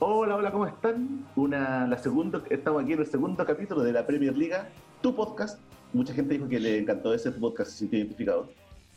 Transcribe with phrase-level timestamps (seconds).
[0.00, 1.26] Hola, hola, ¿cómo están?
[1.36, 4.68] Una, la segundo, estamos aquí en el segundo capítulo de la Premier Liga,
[5.00, 5.60] tu podcast.
[5.92, 8.50] Mucha gente dijo que le encantó ese podcast, se sintió identificado.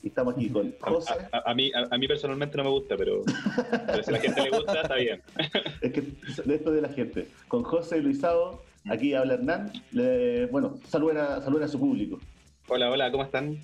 [0.04, 1.14] Y estamos aquí con A, José.
[1.32, 3.22] a- a mí, a, a mí personalmente no me gusta, pero,
[3.88, 5.22] pero si a la gente le gusta, está bien.
[5.82, 6.02] Es que
[6.46, 7.28] de esto de la gente.
[7.48, 9.72] Con José Luisado, aquí habla Hernán.
[9.92, 12.20] Le- bueno, saluden a, saluden a su público.
[12.68, 13.58] Hola, hola, ¿cómo están?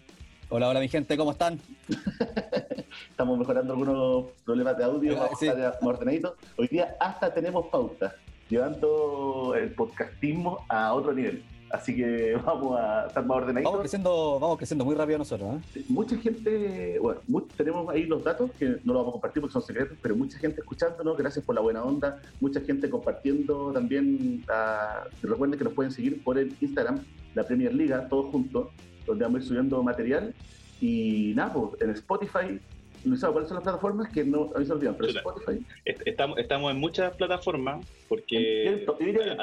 [0.50, 1.60] Hola, hola mi gente, ¿cómo están?
[3.10, 5.48] Estamos mejorando algunos problemas de audio, Eh, vamos sí.
[5.48, 6.34] a estar ordenaditos.
[6.58, 8.16] Hoy día hasta tenemos pauta,
[8.50, 11.44] llevando el podcastismo a otro nivel.
[11.70, 13.80] Así que vamos a estar más Vamos ordenaditos.
[13.82, 15.84] creciendo, vamos creciendo muy rápido nosotros, ¿eh?
[15.90, 17.20] Mucha gente, bueno,
[17.58, 20.38] tenemos ahí los datos que no los vamos a compartir porque son secretos, pero mucha
[20.40, 24.44] gente escuchándonos, gracias por la buena onda, mucha gente compartiendo también.
[24.50, 27.04] ah, recuerden que nos pueden seguir por el Instagram,
[27.36, 28.70] la Premier Liga, todos juntos,
[29.06, 30.34] donde vamos a ir subiendo material.
[30.80, 32.60] Y nada, pues, en Spotify,
[33.04, 34.96] Luisado, ¿cuáles son las plataformas que no, a mí se me olvidan?
[34.96, 35.20] Pero Chuta.
[35.20, 38.92] Spotify, Est- Estamos, estamos en muchas plataformas porque a,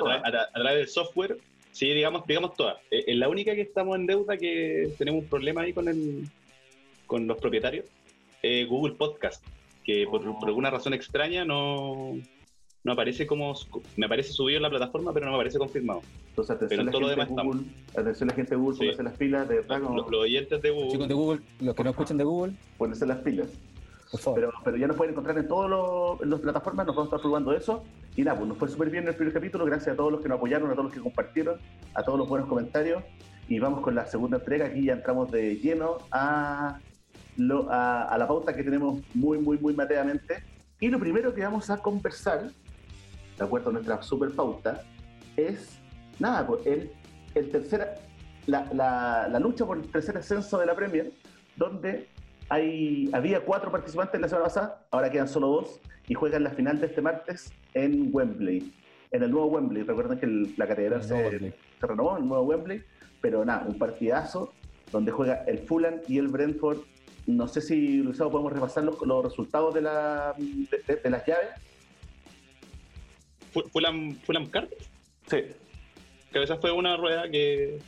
[0.01, 1.39] a a a través del software,
[1.75, 2.77] sí, digamos, digamos todas.
[2.91, 6.25] Eh, Es la única que estamos en deuda que tenemos un problema ahí con el
[7.07, 7.85] con los propietarios.
[8.47, 9.43] eh, Google Podcast,
[9.85, 10.39] que por, Oh.
[10.39, 12.15] por alguna razón extraña no,
[12.85, 13.55] no aparece como
[13.97, 16.03] me aparece subido en la plataforma, pero no me aparece confirmado.
[16.29, 18.51] entonces atención Pero en la todo lo gente de demás Google, atención a la gente
[18.51, 18.81] de Google, Sí.
[18.81, 20.91] pónganse las pilas, de como Los, los oyentes de Google.
[20.93, 23.49] Chicos de Google, los que no escuchan de Google, ponerse las pilas.
[24.35, 25.71] Pero, pero ya nos pueden encontrar en todas
[26.27, 27.83] las plataformas, nos vamos a estar probando eso.
[28.17, 30.29] Y nada, pues nos fue súper bien el primer capítulo, gracias a todos los que
[30.29, 31.59] nos apoyaron, a todos los que compartieron,
[31.95, 33.03] a todos los buenos comentarios.
[33.49, 36.79] Y vamos con la segunda entrega, aquí ya entramos de lleno a,
[37.37, 40.43] lo- a, a la pauta que tenemos muy, muy, muy mateamente.
[40.81, 42.51] Y lo primero que vamos a conversar,
[43.39, 44.83] de acuerdo a nuestra super pauta,
[45.37, 45.79] es,
[46.19, 46.91] nada, pues el,
[47.35, 47.99] el tercer,
[48.47, 51.13] la, la, la lucha por el tercer ascenso de la Premier,
[51.57, 52.09] donde
[52.49, 56.81] hay, había cuatro participantes la semana pasada, ahora quedan solo dos y juegan la final
[56.81, 58.73] de este martes en Wembley,
[59.11, 59.83] en el nuevo Wembley.
[59.83, 61.39] Recuerden que el- la catedral se,
[61.81, 62.83] se renovó, el nuevo Wembley,
[63.21, 64.53] pero nada, un partidazo
[64.93, 66.79] donde juega el Fulham y el Brentford.
[67.27, 71.27] No sé si, Luisado, podemos repasar los, los resultados de, la, de, de- de las
[71.27, 71.49] llaves.
[73.53, 74.87] Fu- Fulham, Fulham Cardiff.
[75.27, 75.39] Sí,
[76.33, 77.79] que esa fue una rueda que,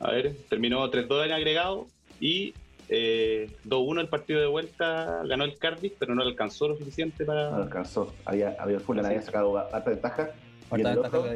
[0.00, 1.86] a ver, terminó 3-2 en agregado
[2.20, 2.52] y
[2.94, 7.26] eh, 2-1 el partido de vuelta, ganó el Cardiff, pero no alcanzó lo suficiente no
[7.28, 7.56] para...
[7.56, 8.12] alcanzó.
[8.24, 10.30] Había, había el Fulham había sacado harta ventaja.
[10.70, 11.32] Y en, ventaja otro,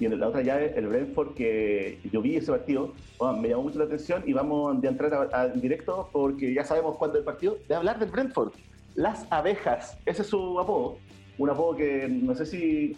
[0.00, 3.78] y la otra llave, el Brentford, que yo vi ese partido, bueno, me llamó mucho
[3.78, 7.24] la atención y vamos a entrar a- a- en directo porque ya sabemos cuándo el
[7.24, 8.52] partido, de hablar del Brentford.
[8.94, 10.98] Las abejas, ese es su apodo.
[11.38, 12.96] Un apodo que no sé si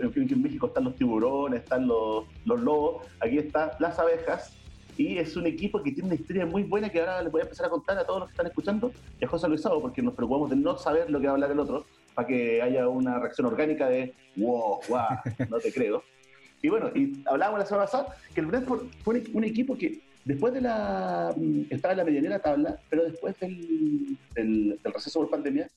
[0.00, 3.98] en, fin, que en México están los tiburones, están los, los lobos, aquí está las
[3.98, 4.56] abejas.
[4.96, 7.44] Y es un equipo que tiene una historia muy buena que ahora les voy a
[7.44, 10.14] empezar a contar a todos los que están escuchando y a José Luisado, porque nos
[10.14, 11.84] preocupamos de no saber lo que va a hablar el otro,
[12.14, 15.00] para que haya una reacción orgánica de wow, wow,
[15.50, 16.02] no te creo.
[16.62, 20.00] Y bueno, y hablábamos la semana pasada que el Brentford fue un, un equipo que
[20.24, 21.32] después de la.
[21.36, 25.68] mm, estaba en la medianera tabla, pero después del, del, del receso por pandemia,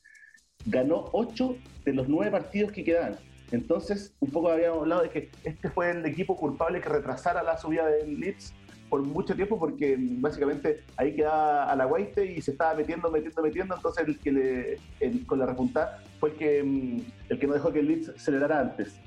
[0.66, 1.56] ganó 8
[1.86, 3.18] de los 9 partidos que quedaban.
[3.52, 7.58] Entonces, un poco habíamos hablado de que este fue el equipo culpable que retrasara la
[7.58, 8.54] subida del Leeds
[8.90, 13.76] por mucho tiempo, porque básicamente ahí quedaba a la y se estaba metiendo, metiendo, metiendo.
[13.76, 17.72] Entonces, el que le, con la repuntada fue el que, mm, el que no dejó
[17.72, 19.00] que el Leeds acelerara antes.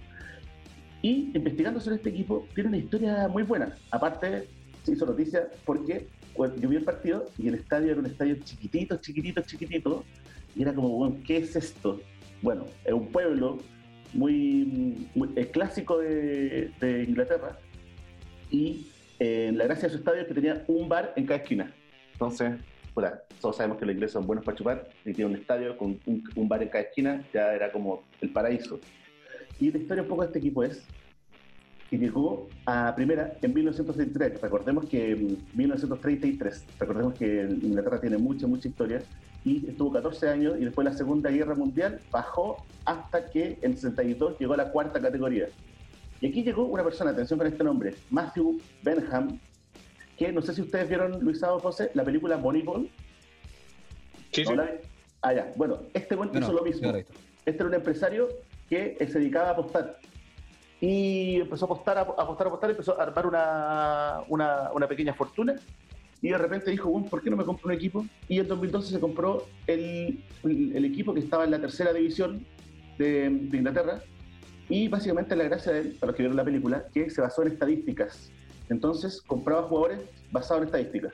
[1.02, 3.74] Y investigando sobre este equipo, tiene una historia muy buena.
[3.90, 4.48] Aparte,
[4.84, 6.06] se hizo noticia porque
[6.36, 10.04] yo vi el partido y el estadio era un estadio chiquitito, chiquitito, chiquitito.
[10.54, 12.00] Y era como, bueno, ¿qué es esto?
[12.40, 13.58] Bueno, es un pueblo
[14.12, 17.58] muy, muy clásico de, de Inglaterra.
[18.50, 18.86] Y
[19.24, 21.72] eh, la gracia de su estadio es que tenía un bar en cada esquina.
[22.12, 22.54] Entonces,
[23.40, 26.24] todos sabemos que los ingleses son buenos para chupar y tiene un estadio con un,
[26.34, 28.80] un bar en cada esquina, ya era como el paraíso.
[29.60, 30.84] Y la historia un poco de este equipo es
[31.88, 34.40] que llegó a primera en 1933.
[34.40, 39.02] Recordemos que en 1933, recordemos que Inglaterra tiene mucha, mucha historia,
[39.44, 43.76] y estuvo 14 años y después de la Segunda Guerra Mundial bajó hasta que en
[43.76, 45.46] 62 llegó a la cuarta categoría.
[46.22, 49.40] Y aquí llegó una persona, atención con este nombre, Matthew Benham,
[50.16, 52.88] que no sé si ustedes vieron, Luisado José, la película Moneyball.
[54.30, 54.70] Sí, ¿No sí.
[55.20, 55.52] Ah, ya.
[55.56, 56.92] Bueno, este buen hizo no, lo mismo
[57.44, 58.28] este era un empresario
[58.70, 59.98] que se dedicaba a apostar.
[60.80, 65.14] Y empezó a apostar, a apostar, a apostar, empezó a armar una, una, una pequeña
[65.14, 65.56] fortuna.
[66.20, 68.06] Y de repente dijo, bueno, ¿por qué no me compro un equipo?
[68.28, 72.46] Y en 2012 se compró el, el, el equipo que estaba en la tercera división
[72.96, 74.02] de, de Inglaterra.
[74.68, 77.42] Y básicamente la gracia de él, para los que vieron la película, que se basó
[77.42, 78.30] en estadísticas.
[78.68, 80.00] Entonces compraba jugadores
[80.30, 81.12] basados en estadísticas.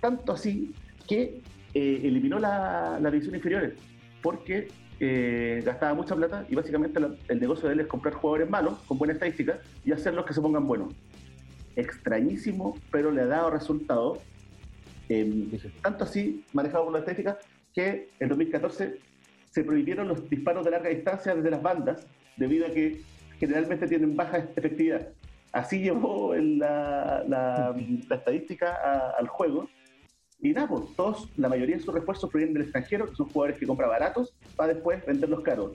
[0.00, 0.72] Tanto así
[1.08, 1.40] que
[1.74, 3.74] eh, eliminó la, la inferiores
[4.22, 4.68] porque
[4.98, 8.78] eh, gastaba mucha plata y básicamente la- el negocio de él es comprar jugadores malos
[8.86, 10.94] con buena estadística y hacerlos que se pongan buenos.
[11.76, 14.18] Extrañísimo, pero le ha dado resultado.
[15.08, 15.46] Eh,
[15.82, 17.38] tanto así, manejado por la estadística,
[17.74, 18.98] que en 2014
[19.50, 22.06] se prohibieron los disparos de larga distancia desde las bandas,
[22.36, 23.00] debido a que
[23.38, 25.08] generalmente tienen baja efectividad.
[25.52, 27.74] Así llevó la, la-
[28.08, 29.68] la estadística a- al juego.
[30.40, 33.58] Y nada, pues, todos, la mayoría de sus refuerzos provienen del extranjero, que son jugadores
[33.58, 35.72] que compra baratos para después venderlos caros.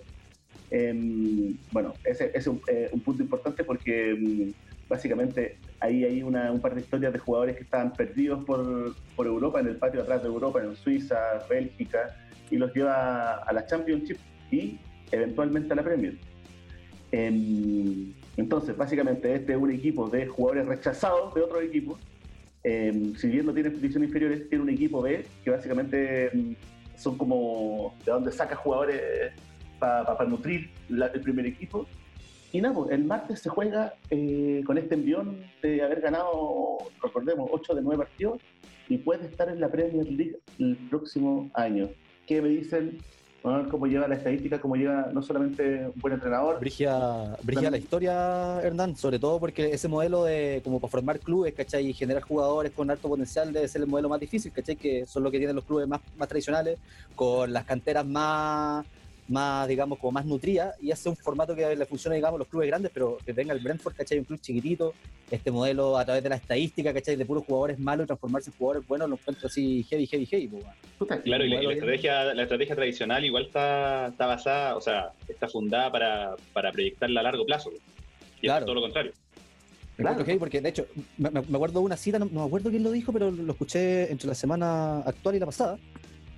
[0.69, 4.53] Em, bueno, ese ese es un, eh, un punto importante porque em,
[4.87, 9.25] básicamente ahí hay una- un par de historias de jugadores que estaban perdidos por, por
[9.27, 11.17] Europa, en el patio atrás de Europa, en Suiza,
[11.49, 12.15] Bélgica,
[12.49, 14.17] y los lleva a la Championship
[14.51, 14.77] y
[15.11, 16.17] eventualmente a la Premier.
[17.11, 21.99] Em, entonces, básicamente, este es un equipo de jugadores rechazados de otros equipos.
[22.63, 26.55] Em, si bien no tiene divisiones inferiores, tiene un equipo B que básicamente em,
[26.95, 29.33] son como de donde saca jugadores
[29.79, 31.87] para nutrir el primer equipo.
[32.53, 37.49] Y nada, pues, el martes se juega eh, con este envión de haber ganado, recordemos,
[37.51, 38.39] 8 de 9 partidos
[38.89, 41.89] y puede estar en la Premier League el próximo año.
[42.27, 42.97] ¿Qué me dicen?
[43.43, 47.77] Ver cómo lleva la estadística, cómo lleva no solamente un buen entrenador, Brigia, brigia la
[47.77, 51.87] historia, Hernán, sobre todo porque ese modelo de como para formar clubes, ¿cachai?
[51.87, 54.75] Y generar jugadores con alto potencial debe ser el modelo más difícil, ¿cachai?
[54.75, 56.77] Que son lo que tienen los clubes más, más tradicionales,
[57.15, 58.85] con las canteras más,
[59.31, 62.47] más, digamos, como más nutridas, y hace un formato que le funciona, digamos, a los
[62.47, 64.19] clubes grandes, pero que tenga el Brentford, ¿cachai?
[64.19, 64.93] Un club chiquitito,
[65.31, 67.15] este modelo a través de la estadística, ¿cachai?
[67.15, 71.21] De puros jugadores malos transformarse en jugadores buenos, lo encuentro así heavy, heavy, heavy, pues,
[71.23, 75.47] Claro, y la, y estrategia, la estrategia tradicional igual está, está basada, o sea, está
[75.47, 77.71] fundada para, para proyectarla a largo plazo.
[78.41, 78.59] Y Claro.
[78.59, 79.13] es todo lo contrario.
[79.97, 80.25] Claro.
[80.39, 80.87] porque, de hecho,
[81.17, 83.29] me, me- me acuerdo de una cita, no, no me acuerdo quién lo dijo, pero
[83.29, 85.77] lo escuché entre la semana actual y la pasada,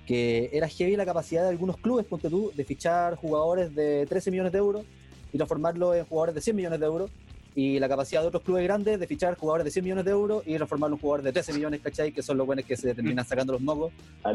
[0.06, 4.30] que era heavy la capacidad de algunos clubes, ponte tú, de fichar jugadores de 13
[4.30, 4.84] millones de euros
[5.32, 7.10] y transformarlos en jugadores de 100 millones de euros,
[7.54, 10.42] y la capacidad de otros clubes grandes de fichar jugadores de 100 millones de euros
[10.46, 12.12] y transformarlos en jugadores de 13 millones, ¿cachai?
[12.12, 13.92] Que son los buenos que se terminan sacando los mocos.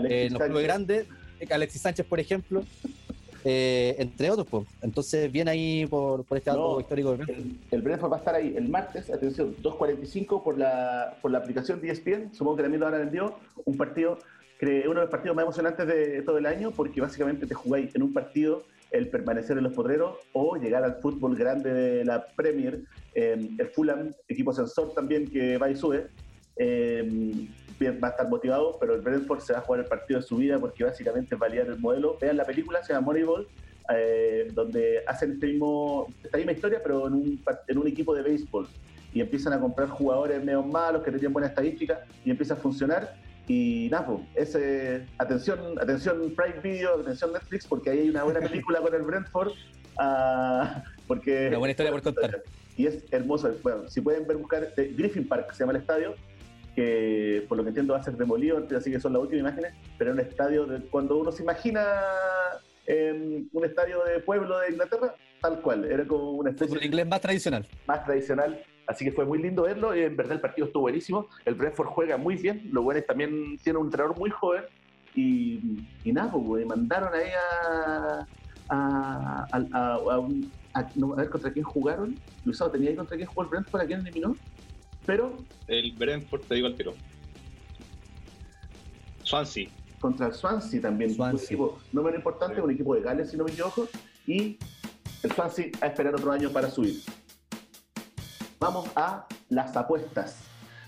[0.10, 1.06] Eh, en los clubes grandes,
[1.40, 2.64] eh, Alexis Sánchez, por ejemplo,
[3.44, 4.68] eh, entre otros, pues.
[4.82, 7.14] Entonces, viene ahí por, por este dato No, histórico.
[7.14, 11.40] El, el Brentford va a estar ahí el martes, atención, 2.45 por la, por la
[11.40, 14.20] aplicación de ESPN, supongo que también lo habrá vendido, un partido,
[14.62, 18.04] uno de los partidos más emocionantes de todo el año, porque básicamente te jugáis en
[18.04, 22.82] un partido el permanecer en los potreros o llegar al fútbol grande de la Premier,
[23.14, 26.08] eh, el Fulham, equipo sensor también que va y sube,
[26.56, 27.48] eh,
[27.82, 30.38] va a estar motivado, pero el Brentford se va a jugar el partido de su
[30.38, 32.18] vida porque básicamente es validar el modelo.
[32.20, 33.48] Vean la película, se llama Moneyball,
[33.96, 38.24] eh, donde hacen este mismo, esta misma historia, pero en un, en un equipo de
[38.24, 38.68] béisbol.
[39.14, 43.16] Y empiezan a comprar jugadores medio malos que tenían buena estadística y empieza a funcionar.
[43.50, 48.80] Y nada, ese, atención, atención Prime Video, atención Netflix, porque ahí hay una buena película
[48.80, 49.54] con el Brentford.
[49.98, 52.44] ah, porque, Una buena historia por contar.
[52.78, 53.52] Y es hermoso.
[53.64, 56.14] Bueno, si pueden ver, buscar eh, Griffin Park, se llama el estadio,
[56.76, 59.74] que por lo que entiendo va a ser demolido, así que son las últimas imágenes,
[59.98, 61.84] pero es un estadio de cuando uno se imagina
[62.86, 67.22] em, un estadio de pueblo de Inglaterra, tal cual, era como especie Fútbol inglés más
[67.22, 67.68] tradicional.
[67.88, 71.54] más tradicional, así que fue muy lindo verlo, en verdad el partido estuvo buenísimo, el
[71.56, 74.64] Brentford juega muy bien, los buenos también tiene un entrenador muy joven,
[75.16, 77.30] y, y nada, pues, güey, mandaron ahí
[77.62, 78.28] a,
[78.70, 82.96] a, a, a- a un- a- no, a ver contra quién jugaron, Luisado, ¿tenía ahí
[82.96, 84.36] contra quién jugó el Brentford, a quién eliminó?
[85.06, 85.38] Pero
[85.68, 86.94] El Brentford, te digo al tiro.
[89.24, 89.70] Swansea.
[90.00, 91.38] contra el Swansea también, Swansea.
[91.38, 92.62] un equipo no menos importante, Sí.
[92.62, 93.88] un equipo de Gales, si no me equivoco,
[94.26, 94.58] y
[95.24, 96.96] el Swansea a esperar otro año para subir.
[98.60, 100.44] Vamos a las apuestas,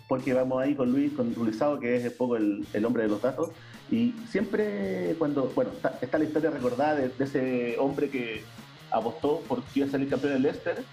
[0.08, 3.10] porque vamos ahí con Luis, con Luisado, que es un poco el, el hombre de
[3.10, 3.51] los datos,
[3.90, 8.44] y siempre cuando, bueno, está, está la historia recordada de, de ese hombre que
[8.92, 10.84] apostó por que iba a salir campeón del Leicester,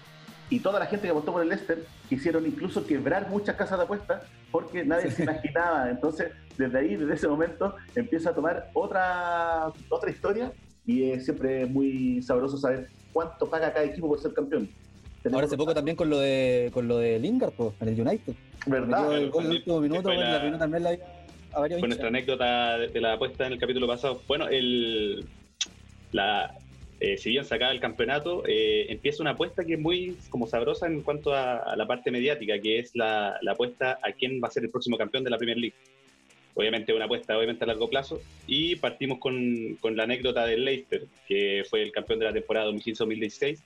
[0.50, 3.84] y toda la gente que apostó por el Leicester quisieron incluso quebrar muchas casas de
[3.84, 5.90] apuestas porque nadie se imaginaba.
[5.90, 10.52] Entonces, desde ahí, desde ese momento, empieza a tomar otra, otra historia
[10.86, 14.70] y es siempre muy sabroso saber cuánto paga cada equipo por ser campeón.
[15.32, 18.34] Ahora hace poco también con lo de con lo de Lingard, pues, en el United.
[18.66, 19.12] ¿Verdad?
[19.18, 21.88] El gol en el último minuto, bueno, la- la primera también la a varios Fue
[21.88, 21.88] hinchas.
[21.88, 24.22] nuestra anécdota de, de la apuesta en el capítulo pasado.
[24.28, 25.24] Bueno, el,
[26.12, 26.54] la,
[27.00, 30.86] eh, si bien sacaba el campeonato, eh, empieza una apuesta que es muy como sabrosa
[30.86, 34.48] en cuanto a, a la parte mediática, que es la, la apuesta a quién va
[34.48, 35.74] a ser el próximo campeón de la Premier League.
[36.54, 38.20] Obviamente una apuesta obviamente a largo plazo.
[38.46, 42.70] Y partimos con, con la anécdota del Leicester, que fue el campeón de la temporada
[42.72, 43.58] 2015-2016.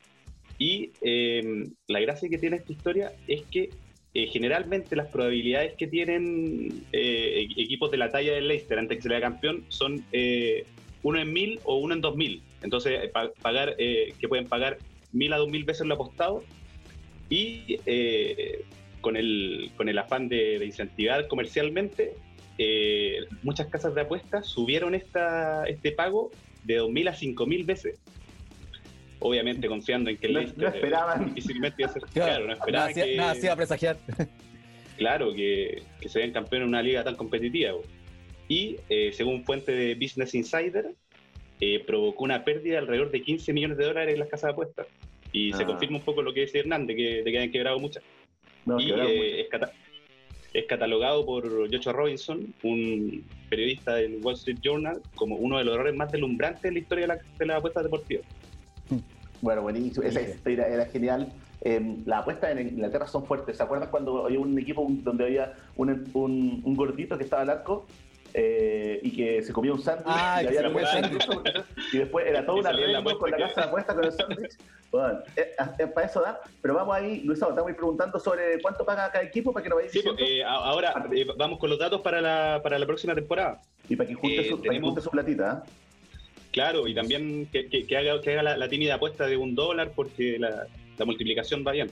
[0.64, 1.42] Y eh,
[1.88, 3.70] la gracia que tiene esta historia es que
[4.14, 8.98] eh, generalmente las probabilidades que tienen eh, e- equipos de la talla del Leicester antes
[8.98, 10.64] que se le haga campeón son eh,
[11.02, 12.44] uno en mil o uno en dos mil.
[12.62, 14.78] Entonces, pa- pagar, que pueden pagar
[15.10, 16.44] mil a dos mil veces lo apostado
[17.28, 17.78] y
[19.00, 22.12] con, el, con el afán de, incentivar comercialmente,
[23.42, 26.30] muchas casas de apuestas subieron esta, este pago
[26.62, 27.98] de dos mil a cinco mil veces.
[29.24, 31.26] Obviamente confiando en que el No- Leicester no esperaban.
[31.34, 33.96] difícilmente iba a ser claro, no esperaban nada, hacía- que, nada hacía presagiar.
[34.98, 37.72] claro, que, que se den campeón en una liga tan competitiva.
[37.72, 37.82] bo.
[38.48, 40.90] Y eh, según fuente de Business Insider,
[41.60, 44.52] eh, provocó una pérdida de alrededor de 15 millones de dólares en las casas de
[44.52, 44.86] apuestas.
[45.32, 45.66] Y se Ah.
[45.66, 48.02] confirma un poco lo que dice Hernández, que, de que hayan quebrado muchas.
[48.66, 49.72] No, y eh, es, cata-
[50.52, 55.74] es catalogado por Joshua Robinson, un periodista del Wall Street Journal, como uno de los
[55.74, 58.24] errores más deslumbrantes en la historia de, la- de las apuestas deportivas.
[59.42, 60.06] Bueno, buenísimo.
[60.06, 61.30] Esa historia era genial.
[61.62, 63.56] Eh, las apuestas en Inglaterra son fuertes.
[63.56, 67.50] ¿Se acuerdan cuando había un equipo donde había un, un- un gordito que estaba al
[67.50, 67.84] arco
[68.34, 71.00] eh, y que se comía un sándwich Ah, y, había la apuesta
[71.92, 73.94] y después era todo Y un salía en la arreglo con la casa de apuestas
[73.96, 74.58] con el sándwich?
[74.92, 76.40] Bueno, eh, eh, para eso da.
[76.62, 79.76] Pero vamos ahí, Luis, estamos ahí preguntando sobre cuánto paga cada equipo para que nos
[79.76, 83.14] vayáis Sí, pues, eh, ahora eh, vamos con los datos para la, para la próxima
[83.14, 83.60] temporada.
[83.88, 85.64] y para que junte, eh, su, para que tenemos- junte su platita.
[86.52, 89.54] Claro, y también que, que- que haga, que haga la, la tímida apuesta de un
[89.54, 90.66] dólar porque la,
[90.98, 91.90] la multiplicación va bien.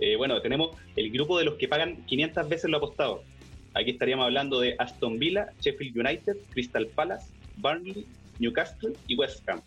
[0.00, 3.24] Eh, bueno, tenemos el grupo de los que pagan 500 veces lo apostado.
[3.74, 8.06] Aquí estaríamos hablando de Aston Villa, Sheffield United, Crystal Palace, Burnley,
[8.38, 9.60] Newcastle y West Ham.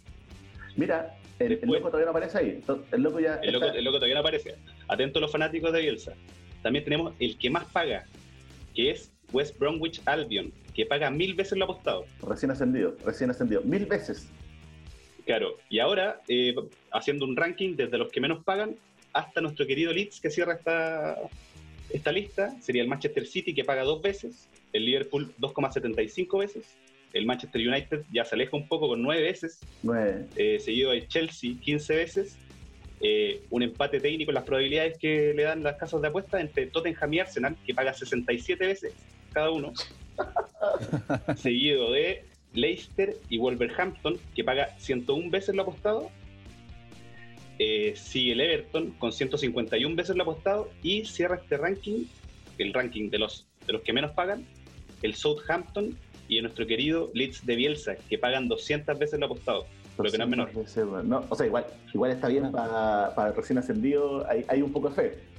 [0.78, 2.60] Mira, el, loco todavía no aparece ahí.
[2.94, 4.56] El loco ya El loco, está- el loco todavía no aparece.
[4.88, 6.14] Atentos los fanáticos de Bielsa.
[6.64, 8.06] También tenemos el que más paga,
[8.74, 12.06] que es West Bromwich Albion, que paga mil veces lo apostado.
[12.28, 13.62] recién ascendido, recién ascendido.
[13.64, 14.28] Mil veces.
[15.26, 16.56] Claro, y ahora eh,
[16.92, 18.76] haciendo un ranking desde los que menos pagan
[19.14, 21.18] hasta nuestro querido Leeds que cierra esta,
[21.90, 26.66] esta lista, sería el Manchester City que paga dos veces, el Liverpool 2,75 veces,
[27.14, 30.26] el Manchester United ya se aleja un poco con nueve veces, Nueve.
[30.38, 32.38] eh, seguido de Chelsea 15 veces,
[33.02, 36.68] eh, un empate técnico en las probabilidades que le dan las casas de apuestas entre
[36.68, 38.94] Tottenham y Arsenal que paga 67 veces
[39.34, 39.74] cada uno,
[41.36, 46.10] seguido de Leicester y Wolverhampton, que paga 101 veces lo apostado.
[47.60, 50.70] Eh, sigue el Everton con 151 veces lo apostado.
[50.82, 52.06] Y cierra este ranking,
[52.58, 54.46] el ranking de los, de los que menos pagan,
[55.02, 59.66] el Southampton y nuestro querido Leeds de Bielsa, que pagan 200 veces lo apostado.
[59.98, 60.54] Lo que no es menor.
[60.54, 61.04] Veces, bueno.
[61.04, 64.26] No, o sea, igual, igual está bien para recién ascendido.
[64.28, 65.31] Hay, hay un poco de fe.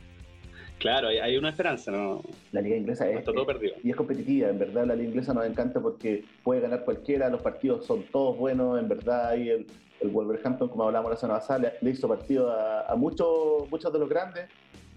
[0.83, 2.23] Claro, hay, hay una esperanza, ¿no?
[2.51, 3.75] La liga inglesa es, está todo perdido.
[3.83, 7.41] y es competitiva, en verdad la liga inglesa nos encanta porque puede ganar cualquiera, los
[7.41, 9.67] partidos son todos buenos, en verdad ahí el,
[10.01, 13.99] el Wolverhampton, como hablábamos la semana pasada, le, hizo partido a, a muchos, muchos de
[13.99, 14.45] los grandes,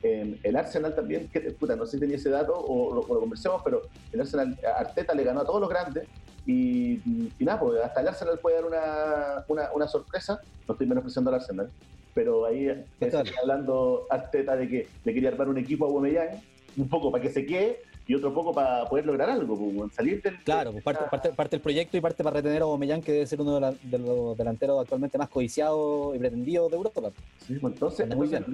[0.03, 3.13] Eh, el Arsenal también, que puta, no sé si tenía ese dato o lo, o
[3.15, 6.03] lo conversemos, pero el Arsenal, Arteta le ganó a todos los grandes
[6.45, 6.99] y,
[7.39, 11.29] y nada, pues hasta el Arsenal puede dar una, una, una sorpresa, no estoy menospreciando
[11.31, 11.69] al Arsenal,
[12.15, 12.69] pero ahí
[13.01, 16.41] está hablando Arteta de que le quería armar un equipo a Aubameyang,
[16.77, 20.22] un poco para que se quede y otro poco para poder lograr algo, pues, salir
[20.22, 20.38] del...
[20.43, 23.27] Claro, pues parte, parte, parte del proyecto y parte para retener a Aubameyang, que debe
[23.27, 27.12] ser uno de, la- de los delanteros actualmente más codiciados y pretendidos de Europa.
[27.45, 28.45] Sí, pues, entonces, Muy bien.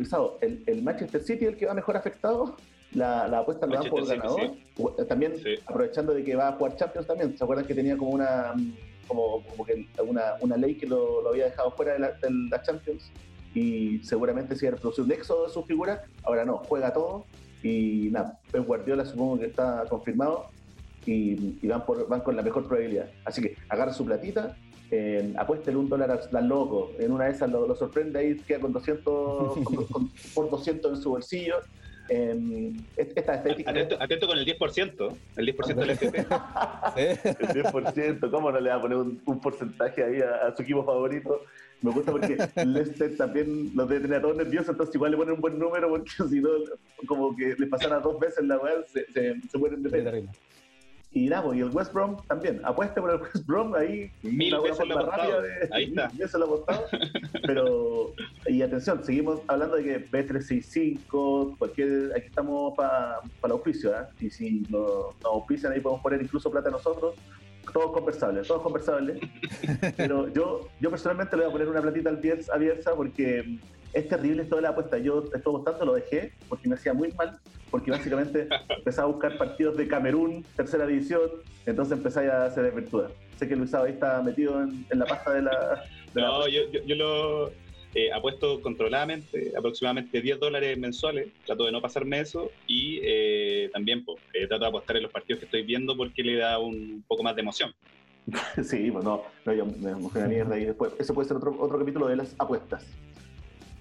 [0.41, 2.55] El, el Manchester City el que va mejor afectado,
[2.93, 4.53] la, la apuesta lo dan por ganador.
[5.07, 5.55] También Sí.
[5.67, 8.55] aprovechando de que va a jugar Champions también, ¿se acuerdan que tenía como una
[9.07, 12.29] como, como que una, una ley que lo, lo había dejado fuera de la, de
[12.49, 13.11] la Champions?
[13.53, 17.25] Y seguramente se iba a producir un éxodo de su figura, ahora no, juega todo
[17.63, 20.47] y nada, Pep Guardiola supongo que está confirmado
[21.05, 23.09] y, y van, por, van con la mejor probabilidad.
[23.25, 24.55] Así que agarra su platita,
[24.89, 28.59] eh, apuéstele un dólar al, loco, en una de esas lo, lo sorprende ahí, queda
[28.61, 31.55] con 200, con- con- por 200 en su bolsillo.
[32.09, 33.69] Eh, est- esta estadística...
[33.71, 36.17] Atento, atento con el 10%, el 10% del FP.
[36.95, 37.29] ¿sí?
[37.39, 40.61] El 10%, ¿cómo no le va a poner un, un porcentaje ahí a, a su
[40.63, 41.41] equipo favorito?
[41.81, 45.33] Me gusta porque Leicester también los debe tener a todos nerviosos, entonces igual le ponen
[45.35, 46.49] un buen número porque si no,
[47.07, 50.11] como que les pasan a dos veces la weá, se, se, se mueren de pena.
[51.13, 54.09] Y nada, pues, y el West Brom también, apueste por el West Brom ahí.
[54.21, 56.07] Mil veces lo rápida de- Ahí está.
[56.13, 56.85] mil veces lo apostado.
[57.45, 58.13] Pero,
[58.47, 64.05] y atención, seguimos hablando de que B365, cualquier, aquí estamos para el auspicio, ¿eh?
[64.21, 67.15] Y si nos, nos auspician ahí podemos poner incluso plata nosotros.
[67.73, 69.19] Todos conversables, todos conversables.
[69.97, 73.59] Pero yo, yo personalmente le voy a poner una platita al Bielsa, a Bielsa porque
[73.93, 74.97] es terrible esto de la apuesta.
[74.97, 79.37] Yo esto bastante lo dejé porque me hacía muy mal, porque básicamente empezaba a buscar
[79.37, 81.21] partidos de Camerún, tercera división,
[81.65, 83.11] entonces empezáis a hacer desvirtuar.
[83.37, 85.83] Sé que Luis ahí está metido en, en la pasta de la...
[86.13, 87.51] de la No, yo, yo, yo lo,
[87.93, 94.05] eh, apuesto controladamente, aproximadamente 10 dólares mensuales, trato de no pasarme eso y eh, también
[94.05, 97.23] pues, trato de apostar en los partidos que estoy viendo porque le da un poco
[97.23, 97.73] más de emoción.
[98.63, 100.93] Sí, pues no, no yo me la mierda y después.
[100.99, 102.85] Ese puede ser otro, otro capítulo de las apuestas.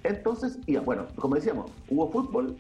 [0.03, 2.57] Entonces, y bueno, como decíamos, hubo fútbol.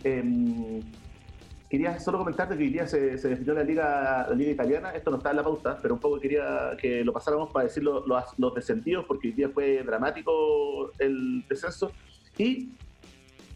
[1.71, 4.91] Em, quería solo comentarte que hoy día se, se definió la liga, la liga italiana.
[4.91, 7.83] Esto no está en la pauta, pero un poco quería que lo pasáramos para decir
[7.83, 11.93] lo- los, descendidos, porque hoy día fue dramático el descenso.
[12.37, 12.71] Y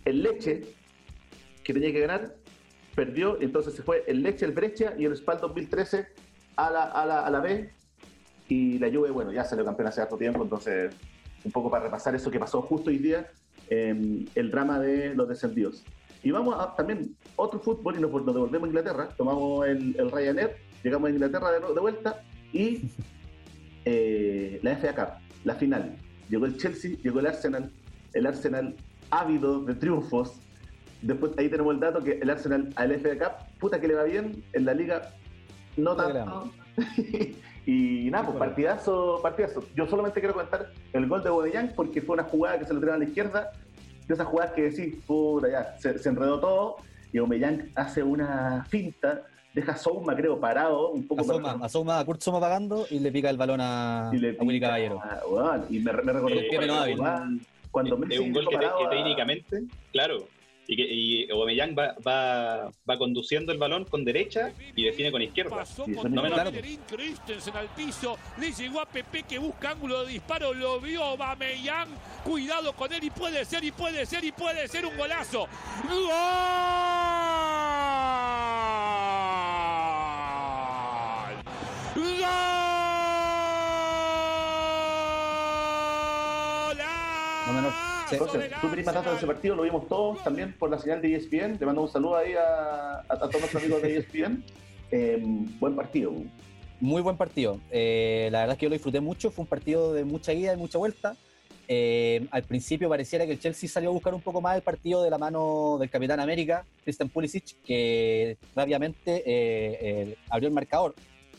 [0.05, 0.63] el Leche,
[1.65, 2.35] que tenía que ganar,
[2.95, 3.41] perdió.
[3.41, 6.07] Entonces se fue el Leche, el Brescia y el Spal 2013
[6.57, 7.71] a la, a la, a la B.
[8.49, 10.95] Y la Juve, bueno, ya salió campeón hace harto tiempo, entonces
[11.45, 13.27] un poco para repasar eso que pasó justo hoy día,
[13.71, 15.83] eh, el drama de los descendidos.
[16.25, 20.11] Y vamos a también otro fútbol y nos, nos devolvemos a Inglaterra, tomamos el, el
[20.11, 22.91] Ryanair, llegamos a Inglaterra de, de vuelta y
[23.85, 25.09] eh, la FA Cup,
[25.45, 25.97] la final.
[26.31, 27.71] Llegó el Chelsea, llegó el Arsenal,
[28.15, 28.75] el Arsenal
[29.11, 30.33] ávido de triunfos.
[31.03, 34.05] Después ahí tenemos el dato que el Arsenal al FA Cup, puta que le va
[34.05, 35.11] bien, en la liga
[35.77, 36.51] no le tanto.
[37.67, 39.63] y nada, pues partidazo, partidazo.
[39.77, 42.81] Yo solamente quiero contar el gol de Bodellán porque fue una jugada que se lo
[42.81, 43.53] tiraron a la izquierda,
[44.07, 46.77] de esas jugadas que decís, puta ya, se, se enredó todo,
[47.13, 49.23] y Aubameyang hace una finta,
[49.55, 53.13] deja a Souma, creo, parado, un poco Asoma, asoma a Kurt Soma pagando y le
[53.13, 55.01] pica el balón a, y le a Willy pica, Caballero.
[55.31, 56.49] weón, y me, me recordó Eh,
[57.71, 60.25] cuando es Messi un gol que, parado que a- técnicamente, claro,
[60.67, 65.21] y que y Aubameyang va, va, va conduciendo el balón con derecha y define con
[65.23, 65.57] izquierda.
[65.57, 69.39] Pasó con ni me todo lo- Bellerín Christensen al piso, le llegó a Pepe que
[69.39, 71.89] busca ángulo de disparo, lo vio Bameyang,
[72.25, 75.47] cuidado con él y puede ser, y puede ser, y puede ser un golazo.
[85.95, 86.87] ¡Gol!
[87.47, 87.94] No menor.
[88.13, 91.01] Entonces, tú tenés más datos de ese partido, lo vimos todos también por la señal
[91.01, 91.57] de ESPN.
[91.59, 94.45] Le mando un saludo ahí a, a- a todos nuestros amigos de ESPN.
[94.91, 95.19] Eh,
[95.59, 96.13] buen partido.
[96.79, 97.59] Muy buen partido.
[97.73, 99.33] Eh, la verdad es que yo lo disfruté mucho.
[99.33, 101.17] Fue un partido de mucha ida y mucha vuelta.
[101.67, 105.03] Eh, al principio pareciera que el Chelsea salió a buscar un poco más el partido
[105.03, 110.95] de la mano del Capitán América, Christian Pulisic, que rápidamente eh, abrió el marcador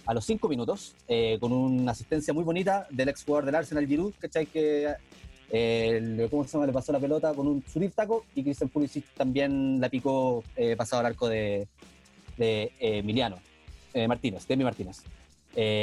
[0.06, 0.94] a los cinco minutos
[1.40, 4.48] con una asistencia muy bonita del ex jugador del Arsenal, Giroud, ¿cachai?
[4.48, 4.94] Que
[5.52, 6.66] eh, ¿cómo se llama?
[6.66, 10.76] le pasó la pelota con un sutil taco y Christian Pulisic también la picó eh,
[10.76, 11.68] pasado al arco de,
[12.38, 13.38] de eh, Emiliano
[13.94, 15.02] eh, Martínez, Demi Martínez.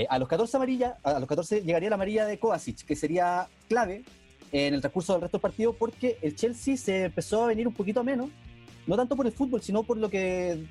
[0.08, 4.04] A los 14 amarilla, a los 14 llegaría la amarilla de Kovacic, que sería clave
[4.52, 7.72] en el transcurso del resto del partido porque el Chelsea se empezó a venir un
[7.72, 8.28] poquito a menos,
[8.86, 10.66] no tanto por el fútbol, sino por lo que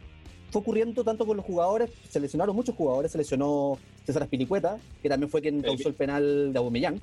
[0.52, 5.10] fue ocurriendo tanto con los jugadores, se lesionaron muchos jugadores, se lesionó César Aspilicueta, que
[5.10, 7.00] también fue quien causó el penal de Aubameyang.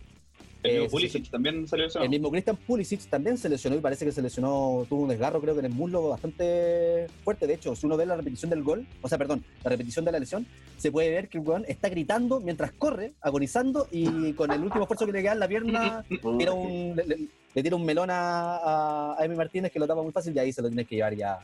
[0.62, 2.11] El mismo Eh, Pulisic también El lesionado.
[2.11, 5.55] mismo Christian Pulisic también se lesionó y parece que se lesionó, tuvo un desgarro creo
[5.55, 7.47] que en el muslo bastante fuerte.
[7.47, 10.12] De hecho, si uno ve la repetición del gol, o sea, perdón, la repetición de
[10.12, 14.51] la lesión, se puede ver que el weón está gritando mientras corre, agonizando y con
[14.51, 16.05] el último esfuerzo que le queda en la pierna,
[16.38, 19.87] tira un, le, le- le tira un melón a, a, a Emi Martínez que lo
[19.87, 21.38] tapa muy fácil y ahí se lo tienes que llevar ya,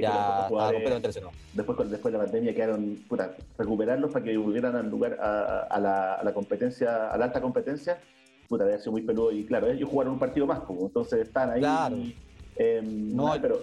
[0.00, 1.32] Sí, ya completamente lesionado.
[1.54, 5.80] después, después de la pandemia quedaron, puta, recuperarlos para que volvieran al lugar, a, a
[5.80, 7.98] la, a la competencia, a la alta competencia,
[8.48, 11.50] puta, había sido muy peludo y claro, ellos jugaron un partido más, pues, entonces están
[11.50, 11.60] ahí.
[11.60, 11.96] Claro.
[12.56, 13.60] eh, No, nada, pero,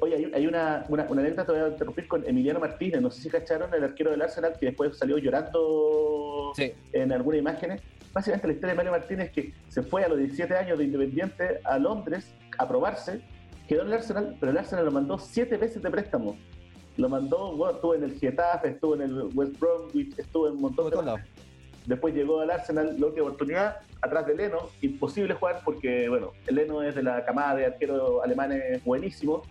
[0.00, 3.10] oye, hay, hay una, una, una anécdota, te voy a interrumpir con Emiliano Martínez, no
[3.10, 7.80] sé si cacharon el arquero del Arsenal que después salió llorando Sí, en algunas imágenes.
[8.12, 11.60] Básicamente la historia de Mario Martínez que se fue a los 17 años de Independiente
[11.64, 13.20] a Londres a probarse,
[13.68, 16.36] quedó en el Arsenal, pero el Arsenal lo mandó siete veces de préstamo.
[16.96, 20.60] Lo mandó, bueno, estuvo en el Getafe, estuvo en el West Bromwich, estuvo en un
[20.62, 21.22] montón de...
[21.86, 26.54] Después llegó al Arsenal, la última oportunidad, atrás de Leno, imposible jugar porque, bueno, el
[26.54, 29.42] Leno es de la camada de arqueros alemanes buenísimo,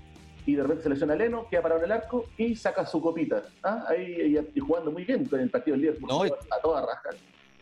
[0.46, 3.02] y de repente se lesiona a Leno, queda parado en el arco y saca su
[3.02, 3.44] copita.
[3.64, 3.86] ¿ah?
[3.88, 7.10] Ahí y, y jugando muy bien con el partido del Liverpool, No, a toda raja.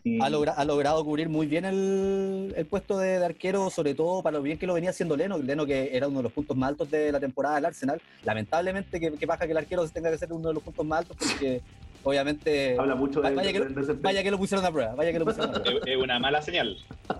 [0.03, 3.93] Y- ha, logra- ha logrado cubrir muy bien el, el puesto de, de arquero, sobre
[3.93, 6.31] todo para lo bien que lo venía haciendo Leno, Leno que era uno de los
[6.31, 8.01] puntos más altos de la temporada del Arsenal.
[8.23, 10.99] Lamentablemente que, que pasa que el arquero tenga que ser uno de los puntos más
[11.01, 11.61] altos porque
[12.03, 13.99] obviamente Habla mucho de, Vaya que- desempeño.
[14.01, 15.79] vaya que lo pusieron a prueba, vaya que lo pusieron a prueba.
[15.85, 16.77] Es es una mala señal.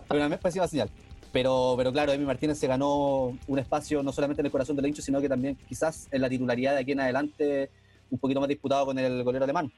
[0.08, 0.90] Fue una pésima señal.
[1.32, 4.88] Pero, pero claro, Emi Martínez se ganó un espacio no solamente en el corazón del
[4.88, 7.70] hincho, sino que también quizás en la titularidad de aquí en adelante
[8.10, 9.72] un poquito más disputado con el golero alemán.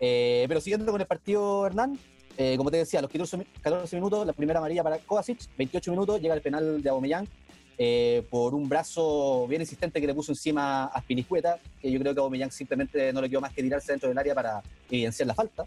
[0.00, 1.98] Eh, pero siguiendo con el partido, Hernán,
[2.36, 5.38] eh, como te decía, a los 14, mi- 14 minutos, la primera amarilla para Kovacic,
[5.56, 7.26] 28 minutos, llega el penal de Aubameyang
[7.78, 12.14] eh, por un brazo bien insistente que le puso encima a Spilicueta, que yo creo
[12.14, 15.34] que Aubameyang simplemente no le quedó más que tirarse dentro del área para evidenciar la
[15.34, 15.66] falta.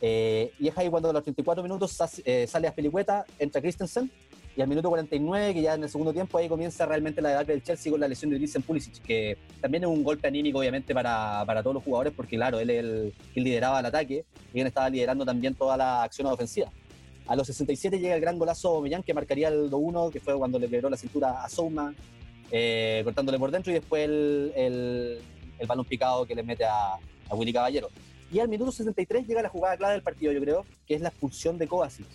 [0.00, 4.10] Eh, y es ahí cuando a los 34 minutos eh, sale a Spilicueta, entra Christensen
[4.58, 7.54] y al minuto 49, que ya en el segundo tiempo, ahí comienza realmente la debacle
[7.54, 10.92] del Chelsea con la lesión de Christian Pulisic, que también es un golpe anímico, obviamente,
[10.92, 14.66] para, para todos los jugadores, porque, claro, él el que lideraba el ataque y él
[14.66, 16.72] estaba liderando también toda la acción ofensiva.
[17.28, 20.58] A los 67 llega el gran golazo Millán, que marcaría el 2-1, que fue cuando
[20.58, 21.94] le quebró la cintura a Souma,
[22.50, 25.18] eh, cortándole por dentro, y después el, el,
[25.60, 27.90] el balón picado que le mete a, a Willy Caballero.
[28.32, 31.10] Y al minuto 63 llega la jugada clave del partido, yo creo, que es la
[31.10, 32.08] expulsión de Kovacic.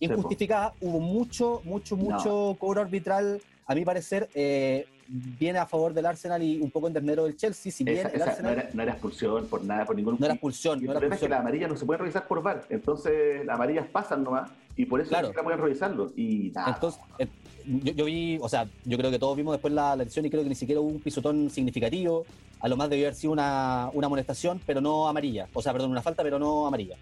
[0.00, 6.06] Injustificada, hubo mucho, mucho, mucho cobro arbitral, a mi parecer, eh, viene a favor del
[6.06, 8.70] Arsenal y un poco en desmedro del Chelsea, si bien Esa- el Arsenal no, era,
[8.72, 11.14] no era expulsión por nada, por ningún no era expulsión, Y no el era problema
[11.16, 11.30] es que expulsión.
[11.30, 15.00] las amarillas no se pueden revisar por VAR, entonces las amarillas pasan nomás y por
[15.00, 15.28] eso Claro.
[15.28, 16.12] siquiera pueden revisarlo.
[16.16, 16.72] Y nada.
[16.74, 17.26] Entonces, eh,
[17.66, 20.30] yo, yo vi, o sea, yo creo que todos vimos después la, la edición y
[20.30, 22.24] creo que ni siquiera hubo un pisotón significativo.
[22.60, 25.48] A lo más debió haber sido una, una amonestación, pero no amarilla.
[25.52, 26.96] O sea, perdón, una falta, pero no amarilla.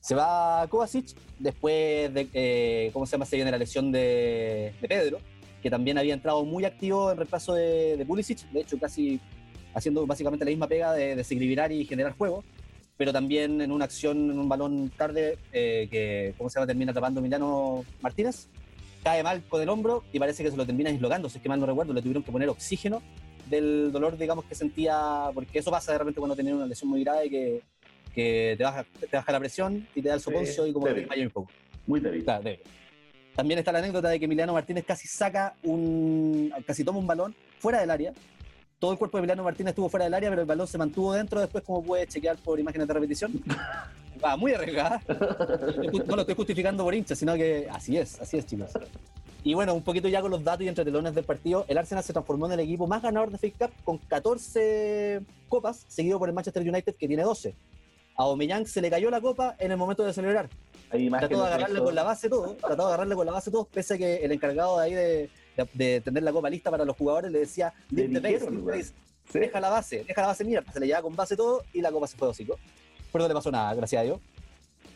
[0.00, 3.26] Se va Kovacic, después de, eh, ¿cómo se llama?
[3.26, 5.18] Se viene la lesión de, Pedro,
[5.62, 9.20] que también había entrado muy activo en reemplazo de, de de hecho casi
[9.74, 12.44] haciendo básicamente la misma pega de desequilibrar y generar juego,
[12.96, 16.66] pero también en una acción, en un balón tarde, eh, que, ¿cómo se llama?
[16.66, 18.48] Termina atrapando Emiliano Martínez,
[19.02, 21.48] cae mal con el hombro y parece que se lo termina dislocando, si es que
[21.48, 23.02] mal no recuerdo, le tuvieron que poner oxígeno
[23.48, 27.02] del dolor, digamos, que sentía, porque eso pasa de repente cuando tenés una lesión muy
[27.02, 27.62] grave que,
[28.14, 31.02] que te, baja, te baja la presión y te da el soponcio y como que
[31.02, 31.50] te un poco.
[31.86, 32.24] Muy débil.
[32.24, 32.60] Claro, débil.
[33.34, 37.34] También está la anécdota de que Emiliano Martínez casi saca un, casi toma un balón
[37.60, 38.12] fuera del área.
[38.80, 41.12] Todo el cuerpo de Emiliano Martínez estuvo fuera del área, pero el balón se mantuvo
[41.12, 41.40] dentro.
[41.40, 43.32] Después, como puedes chequear por imágenes de repetición,
[44.24, 45.00] va muy arriesgada.
[46.06, 48.72] No lo estoy justificando por hinchas, sino que así es, así es, chicos.
[49.44, 52.02] Y bueno, un poquito ya con los datos y entre telones del partido, el Arsenal
[52.02, 56.28] se transformó en el equipo más ganador de FA Cup con 14 copas, seguido por
[56.28, 57.54] el Manchester United que tiene 12.
[58.18, 60.48] A Aubameyang se le cayó la copa en el momento de celebrar.
[60.90, 63.94] Trató de agarrarle con la base todo, trató de agarrarle con la base todo, pese
[63.94, 66.96] a que el encargado de ahí de, de- de tener la copa lista para los
[66.96, 68.78] jugadores le decía, Le "Leave the base, dijeron, leave the weón.
[68.80, 68.92] base".
[69.32, 69.38] Sí.
[69.38, 71.92] deja la base, deja la base mierda, se le llevaba con base todo y la
[71.92, 72.58] copa se fue de hocico.
[73.12, 74.18] Pero no le pasó nada, gracias a Dios.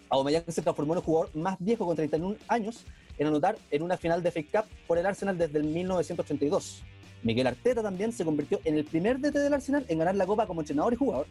[0.09, 2.85] Aubameyang se transformó en el jugador más viejo con 31 años
[3.19, 6.83] en anotar en una final de FA Cup por el Arsenal desde el 1982.
[7.23, 10.47] Miguel Arteta también se convirtió en el primer DT del Arsenal en ganar la copa
[10.47, 11.27] como entrenador y jugador.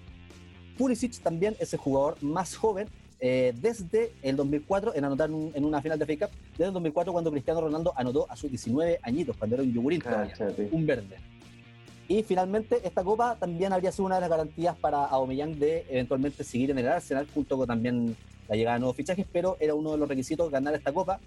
[0.81, 2.87] Pulisic también es el jugador más joven
[3.19, 6.73] eh, desde el 2004 en anotar un- en una final de FA Cup, desde el
[6.73, 10.69] 2004 cuando Cristiano Ronaldo anotó a sus 19 añitos, cuando era un yogurín todavía Cáchate.
[10.71, 11.17] un verde.
[12.07, 16.43] Y finalmente, esta copa también habría sido una de las garantías para Aubameyang de eventualmente
[16.43, 18.15] seguir en el Arsenal, junto con también
[18.49, 21.19] la llegada de nuevos fichajes, pero era uno de los requisitos ganar esta copa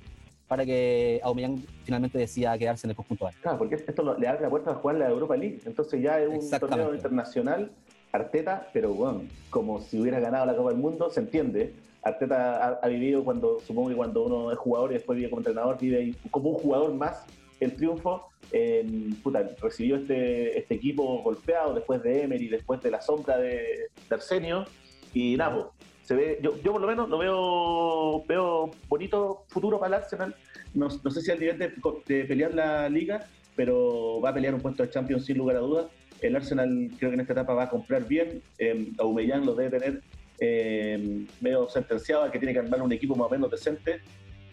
[0.49, 3.31] para que Aubameyang finalmente decida quedarse en el conjunto.
[3.41, 5.61] Claro, porque esto le abre la puerta a jugar la Europa League.
[5.65, 7.71] Entonces ya es un torneo internacional.
[8.15, 11.75] Arteta, pero bueno, como si hubiera ganado la Copa del Mundo, se entiende.
[12.01, 15.79] Arteta ha, vivido cuando, supongo que cuando uno es jugador y después vive como entrenador,
[15.81, 17.25] vive como un jugador más
[17.59, 18.29] el triunfo.
[18.53, 23.89] En, puta, recibió este, este equipo golpeado después de Emery, después de la sombra de,
[24.09, 24.65] de Arsenio.
[25.13, 25.67] Y pues,
[26.05, 30.37] se ve, yo, yo por lo menos lo veo, veo bonito futuro para el Arsenal.
[30.73, 31.73] No, no sé si al nivel de,
[32.07, 35.61] de pelear la liga, pero va a pelear un puesto de Champions sin lugar a
[35.61, 35.87] dudas.
[36.27, 38.41] El Arsenal creo que en esta etapa va a comprar bien.
[38.59, 40.01] Eh, Aubameyang lo debe tener
[40.41, 44.01] eh, medio sentenciado a que tiene que armar un equipo más o menos decente.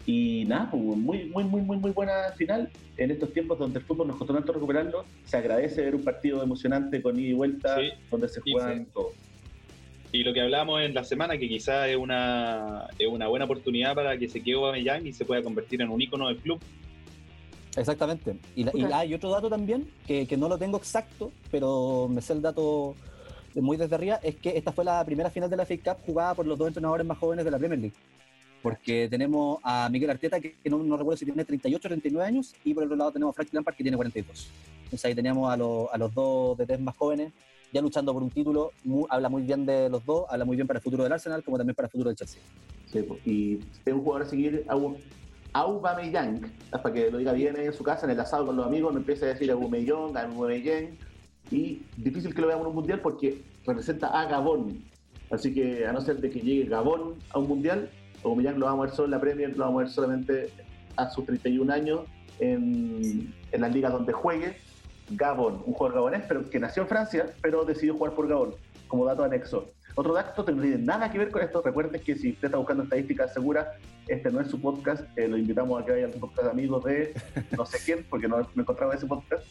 [0.04, 2.68] Y nada, pues, muy, muy, muy, muy, muy buena final.
[2.98, 6.42] En estos tiempos donde el fútbol nos costó tanto recuperarlo, se agradece ver un partido
[6.42, 8.90] emocionante con ida y vuelta, Sí, donde se juegan sí.
[8.92, 9.12] todo.
[10.12, 13.94] Y lo que hablábamos en la semana, que quizás es una, es una buena oportunidad
[13.94, 16.60] para que se quede Aubameyang y se pueda convertir en un ícono del club.
[17.76, 18.36] Exactamente.
[18.54, 22.20] Y, la- y hay otro dato también, que, que no lo tengo exacto, pero me
[22.20, 22.94] sé el dato
[23.54, 26.34] muy desde arriba, es que esta fue la primera final de la FA Cup jugada
[26.34, 27.96] por los dos entrenadores más jóvenes de la Premier League.
[28.62, 32.26] Porque tenemos a Miguel Arteta, que, que no, no recuerdo si tiene 38 o 39
[32.26, 34.48] años, y por el otro lado tenemos a Frank Lampard, que tiene 42.
[34.84, 37.32] Entonces ahí teníamos a, los- a los dos DTs más jóvenes,
[37.72, 38.72] ya luchando por un título.
[38.84, 41.42] Mu- habla muy bien de los dos, habla muy bien para el futuro del Arsenal,
[41.42, 42.40] como también para el futuro del Chelsea.
[42.92, 44.64] Sí, y es un jugador a seguir,
[45.52, 48.92] Aubameyang, para que lo diga bien en su casa, en el asado con los amigos,
[48.92, 50.96] me empieza a decir Aubameyang, Aubameyang,
[51.50, 54.82] y difícil que lo veamos en un mundial porque representa a Gabón.
[55.30, 57.90] Así que a no ser de que llegue Gabón a un mundial,
[58.24, 60.50] Aubameyang lo vamos a ver solo en la Premier, lo vamos a ver solamente
[60.96, 62.00] a sus 31 años
[62.38, 64.56] en, en las ligas donde juegue.
[65.10, 68.54] Gabón, un jugador gabonés, pero que nació en Francia, pero decidió jugar por Gabón,
[68.88, 69.66] como dato anexo.
[69.94, 72.56] Otro dato que no tiene nada que ver con esto, recuerden que si usted está
[72.56, 73.68] buscando estadísticas seguras,
[74.08, 77.12] este no es su podcast, eh, lo invitamos a que vaya al podcast amigos de
[77.56, 79.44] no sé quién, porque no me encontraba ese podcast,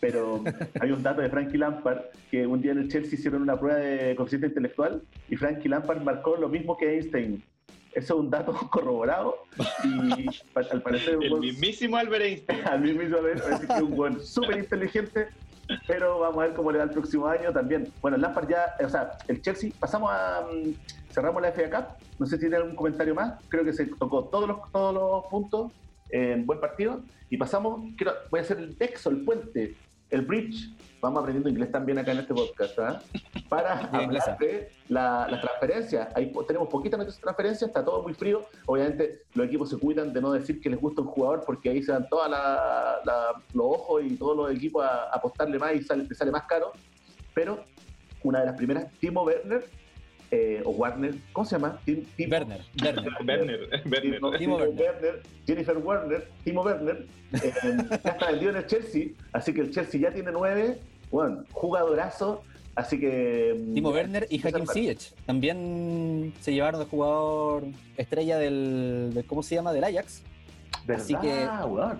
[0.00, 0.42] pero
[0.80, 2.00] hay un dato de Frankie Lampard,
[2.30, 6.02] que un día en el Chelsea hicieron una prueba de coeficiente intelectual y Frankie Lampard
[6.02, 7.42] marcó lo mismo que Einstein.
[7.94, 9.36] Eso es un dato corroborado
[9.84, 10.26] y
[10.70, 12.60] al parecer un El buen- mismísimo Albert Einstein.
[12.66, 15.28] al parece que es un buen súper inteligente,
[15.86, 17.92] pero vamos a ver cómo le da el próximo año también.
[18.00, 20.74] Bueno, Lampard ya, o sea, el Chelsea, pasamos a, mm,
[21.12, 24.24] cerramos la FA Cup, no sé si tiene algún comentario más, creo que se tocó
[24.24, 25.72] todos los, todos los puntos
[26.10, 29.74] en buen partido, y pasamos, quiero, voy a hacer el texto, el puente,
[30.12, 30.70] el bridge,
[31.00, 33.02] vamos aprendiendo inglés también acá en este podcast, ¿ah?
[33.48, 36.08] para hablar de la, las transferencias.
[36.14, 38.44] Ahí tenemos poquitas noticias de transferencias, está todo muy frío.
[38.66, 41.82] Obviamente los equipos se cuidan de no decir que les gusta un jugador porque ahí
[41.82, 42.30] se dan todos
[43.54, 46.72] los ojos y todos los equipos a, a apostarle más y sale, sale más caro.
[47.34, 47.64] Pero
[48.22, 49.64] una de las primeras, Timo Werner,
[50.34, 51.78] eh, o Warner, ¿cómo se llama?
[51.84, 53.12] Tim- Werner, Werner.
[53.26, 54.00] Werner, Werner.
[54.02, 54.80] Timo, Timo Timo Werner.
[54.80, 57.52] Werner, Jennifer Werner, Timo Werner, eh,
[58.02, 60.78] ya está vendido en el Chelsea, así que el Chelsea ya tiene nueve,
[61.10, 62.42] bueno, jugadorazo,
[62.74, 63.54] así que...
[63.58, 64.66] mm, Timo Werner y Hakim.
[64.66, 67.64] Ziyech también se llevaron al jugador
[67.98, 69.74] estrella del, del- ¿cómo se llama?
[69.74, 70.22] Del Ajax.
[70.86, 71.48] ¿Verdad, Así que-?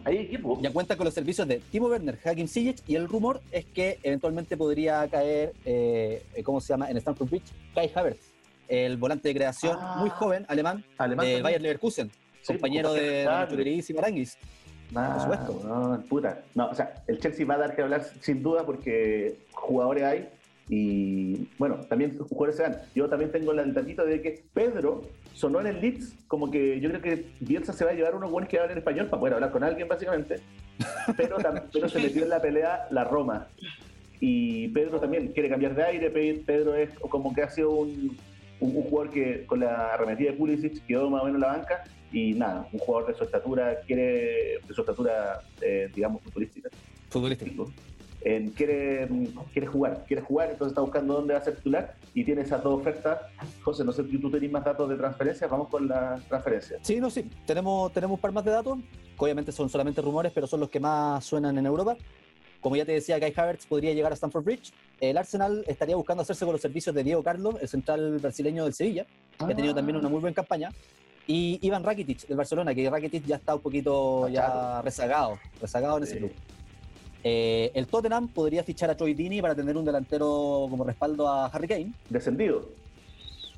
[0.05, 0.59] Hay equipo.
[0.61, 3.99] Ya cuenta con los servicios de Timo Werner, Hakim Ziyech y el rumor es que
[4.03, 6.91] eventualmente podría caer, eh, eh, ¿cómo se llama?
[6.91, 8.21] En Stamford Bridge, Kai Havertz,
[8.69, 9.97] el volante de creación Ah.
[10.01, 11.43] muy joven, alemán, Alemán del también.
[11.43, 12.11] Bayer Leverkusen,
[12.43, 13.37] Sí, compañero pues, de, de claro.
[13.39, 14.37] nuestro queridísimo Aranguis.
[14.95, 15.69] Ah, por supuesto.
[15.69, 16.43] No, puta.
[16.55, 20.29] No, o sea, el Chelsea va a dar que hablar sin duda porque jugadores hay
[20.69, 22.79] y, bueno, también jugadores se dan.
[22.95, 25.03] Yo también tengo el datito de que Pedro
[25.35, 28.31] sonó en el Leeds como que yo creo que Bielsa se va a llevar unos
[28.31, 30.41] buenos que hablan español para poder hablar con alguien, básicamente.
[31.17, 31.37] Pero,
[31.73, 33.49] pero se metió en la pelea la Roma.
[34.21, 36.11] Y Pedro también quiere cambiar de aire.
[36.11, 38.17] Pe- Pedro es como que ha sido un,
[38.61, 41.57] un, un jugador que con la arremetida de Pulisic quedó más o menos en la
[41.59, 41.85] banca.
[42.13, 46.69] Y nada, un jugador de su estatura, quiere, de su estatura, eh, digamos, futbolística,
[47.09, 47.71] Futbolístico.
[48.25, 49.09] Eh, quiere,
[49.53, 52.63] quiere jugar, quiere jugar, entonces está buscando dónde va a ser titular y tiene esas
[52.63, 53.21] dos ofertas.
[53.63, 56.81] José, no sé si tú tenés más datos de transferencia, vamos con las transferencias.
[56.83, 57.29] Sí, no, sí.
[57.47, 60.69] Tenemos, tenemos un par más de datos, que obviamente son solamente rumores, pero son los
[60.71, 61.97] que más suenan en Europa.
[62.61, 64.73] Como ya te decía, Kai Havertz podría llegar a Stamford Bridge.
[65.01, 68.73] El Arsenal estaría buscando hacerse con los servicios de Diego Carlos, el central brasileño del
[68.73, 69.05] Sevilla,
[69.37, 70.71] que ha tenido también una muy buena campaña.
[71.27, 76.03] Y Iván Rakitic del Barcelona, que Rakitic ya está un poquito ya rezagado, rezagado en
[76.05, 76.19] ese Sí.
[76.21, 76.33] club.
[77.25, 81.47] Eh, el Tottenham podría fichar a Troy Deeney para tener un delantero como respaldo a
[81.47, 81.93] Harry Kane.
[82.11, 82.69] Descendido.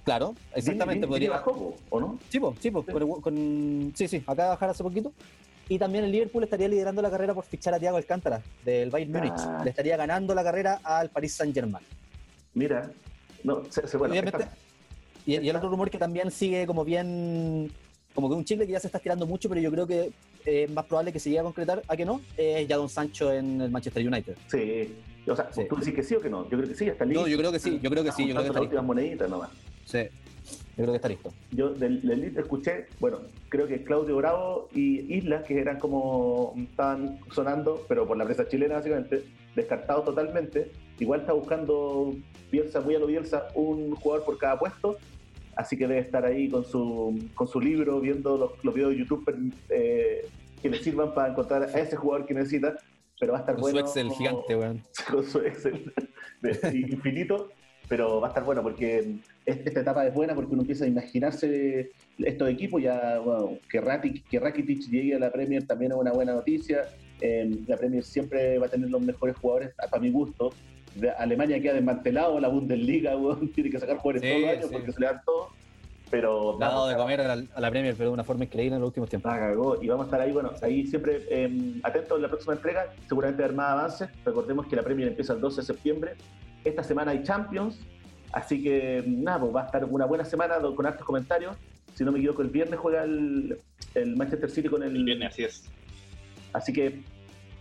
[0.05, 1.07] Claro, exactamente.
[1.07, 2.18] Dini- Dini podría, bajó, ¿o no?
[2.29, 2.92] Sí, po, sí, po, Sí.
[2.92, 5.12] con- con- sí, sí, acaba de bajar hace poquito.
[5.66, 9.12] Y también el Liverpool estaría liderando la carrera por fichar a Thiago Alcántara del Bayern
[9.12, 9.33] Múnich.
[9.38, 9.62] Ah.
[9.64, 11.83] Le estaría ganando la carrera al Paris Saint-Germain.
[12.53, 12.90] Mira,
[13.42, 14.14] no, se, se- bueno,
[15.27, 17.72] Y, y el otro rumor que también sigue como bien,
[18.14, 20.12] como que un chicle que ya se está estirando mucho, pero yo creo que
[20.44, 23.61] es más probable que se llegue a concretar a que no, es Jadon Sancho en
[23.61, 24.37] el Manchester United.
[24.48, 24.94] sí.
[25.26, 25.62] O sea, Sí.
[25.66, 26.42] ¿tú decís que sí o que no?
[26.50, 27.22] Yo creo que sí, está listo.
[27.22, 28.83] No, yo creo que sí, yo creo que sí, yo creo que está listo.
[28.83, 29.48] moneditas nomás.
[29.87, 30.00] Sí,
[30.76, 31.33] yo creo que está listo.
[31.50, 37.20] Yo del, del escuché, bueno, creo que Claudio Bravo y Islas, que eran como, estaban
[37.33, 39.24] sonando, pero por la prensa chilena básicamente,
[39.57, 40.70] descartados totalmente.
[40.98, 42.14] Igual está buscando
[42.52, 44.98] Bielsa, muy a lo Bielsa, un jugador por cada puesto,
[45.56, 48.98] así que debe estar ahí con su, con su libro, viendo los, los videos de
[48.98, 50.26] YouTube eh,
[50.62, 52.76] que le sirvan para encontrar a ese jugador que necesita,
[53.20, 53.78] pero va a estar Con bueno.
[53.86, 54.82] su Excel gigante, weón.
[55.10, 55.92] con su Excel
[56.72, 57.50] infinito,
[57.88, 58.98] pero va a estar bueno porque
[59.46, 63.80] es- esta etapa es buena porque uno empieza a imaginarse estos equipos, ya bueno, que,
[63.80, 66.84] Rakitic, que Rakitic llegue a la Premier también es una buena noticia,
[67.20, 70.50] Eh, la Premier siempre va a tener los mejores jugadores, para mi gusto,
[70.94, 74.66] De- Alemania queda desmantelado, la Bundesliga weón, tiene que sacar jugadores Sí, todos los años
[74.68, 74.72] sí.
[74.72, 75.48] porque se le dan todo,
[76.11, 78.44] pero Le ha dado de comer a la, a la Premier, pero de una forma
[78.44, 79.33] increíble en los últimos tiempos.
[79.33, 79.83] la cagó.
[79.83, 82.87] Y vamos a estar ahí, bueno, ahí siempre eh, atentos en la próxima entrega.
[83.09, 84.09] Seguramente va a haber más avances.
[84.24, 86.12] Recordemos que la Premier empieza el 12 de septiembre.
[86.64, 87.80] Esta semana hay Champions.
[88.33, 91.57] Así que nada, pues va a estar una buena semana con hartos comentarios.
[91.94, 93.59] Si no me equivoco, el viernes juega el,
[93.94, 94.94] el Manchester City con el.
[94.96, 95.64] El viernes, así es.
[96.52, 97.00] Así que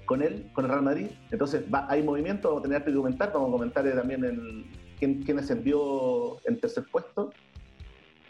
[0.05, 1.07] con él, con el Real Madrid.
[1.31, 3.31] Entonces va, hay movimiento, vamos a tener que comentar.
[3.33, 4.65] Vamos a comentar eh, también el,
[4.99, 7.31] quién, quién ascendió en tercer puesto.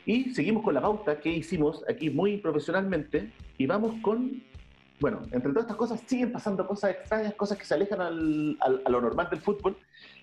[0.05, 3.31] Y seguimos con la pauta que hicimos aquí muy profesionalmente.
[3.57, 4.43] Y vamos con.
[4.99, 8.81] Bueno, entre todas estas cosas siguen pasando cosas extrañas, cosas que se alejan al- al-
[8.85, 9.75] a lo normal del fútbol.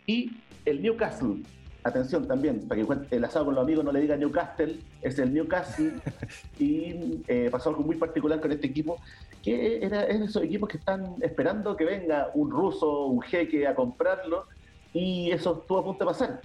[0.07, 0.31] Y
[0.65, 1.43] el Newcastle,
[1.83, 5.33] atención también, para que el asado con los amigos no le diga Newcastle, es el
[5.33, 5.93] Newcastle.
[6.59, 8.99] y eh, pasó algo muy particular con este equipo,
[9.43, 13.66] que era es de esos equipos que están esperando que venga un ruso, un jeque
[13.66, 14.47] a comprarlo,
[14.93, 16.40] y eso estuvo a punto de pasar.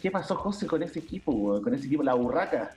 [0.00, 2.76] ¿Qué pasó, José, con ese equipo, con ese equipo, la burraca?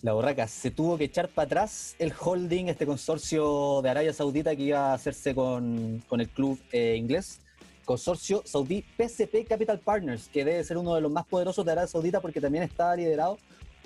[0.00, 4.54] La borraca se tuvo que echar para atrás el holding, este consorcio de Arabia Saudita
[4.54, 7.40] que iba a hacerse con, con el club eh, inglés.
[7.84, 11.88] Consorcio Saudí PCP Capital Partners, que debe ser uno de los más poderosos de Arabia
[11.88, 13.38] Saudita porque también está liderado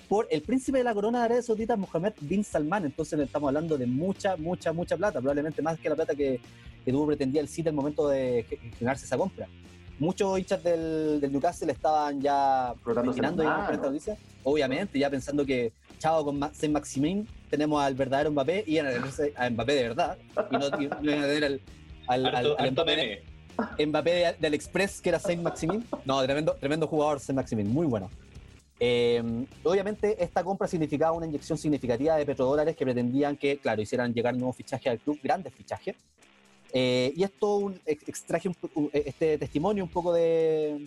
[0.09, 2.85] por el príncipe de la corona de Arabia Saudita, Mohammed bin Salman.
[2.87, 6.41] Entonces estamos hablando de mucha, mucha, mucha plata, probablemente más que la plata que,
[6.85, 9.47] que tuvo pretendía el City al momento de ge- generarse esa compra.
[9.99, 12.73] Muchos hinchas del, del Newcastle estaban ya
[13.83, 18.85] noticia, obviamente, ya pensando que, chao, con Saint Maximin tenemos al verdadero Mbappé y a
[19.51, 20.17] Mbappé de verdad,
[20.53, 21.61] y no, y no iban a tener al,
[22.07, 23.38] al, al- al Mbappé, meme.
[23.79, 25.85] Mbappé de- Express, que era Saint Maximin.
[26.05, 28.11] No, tremendo, tremendo jugador Saint Maximin, muy bueno.
[28.81, 29.23] Eh,
[29.65, 34.37] obviamente, esta compra significaba una inyección significativa de petrodólares que pretendían que, claro, hicieran llegar
[34.37, 35.97] nuevos fichajes al club, grandes fichajes.
[36.73, 40.87] Eh, y esto un, ex- extraje un un- este testimonio un poco de,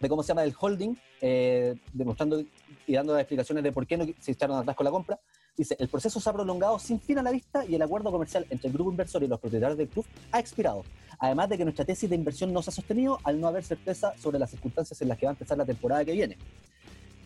[0.00, 2.40] de cómo se llama del holding, eh, demostrando
[2.86, 5.18] y dando las explicaciones de por qué no se echaron atrás con la compra.
[5.58, 8.46] Dice, el proceso se ha prolongado sin fin a la vista y el acuerdo comercial
[8.48, 10.84] entre el grupo inversor y los propietarios del club ha expirado.
[11.18, 14.16] Además de que nuestra tesis de inversión no se ha sostenido al no haber certeza
[14.16, 16.38] sobre las circunstancias en las que va a empezar la temporada que viene.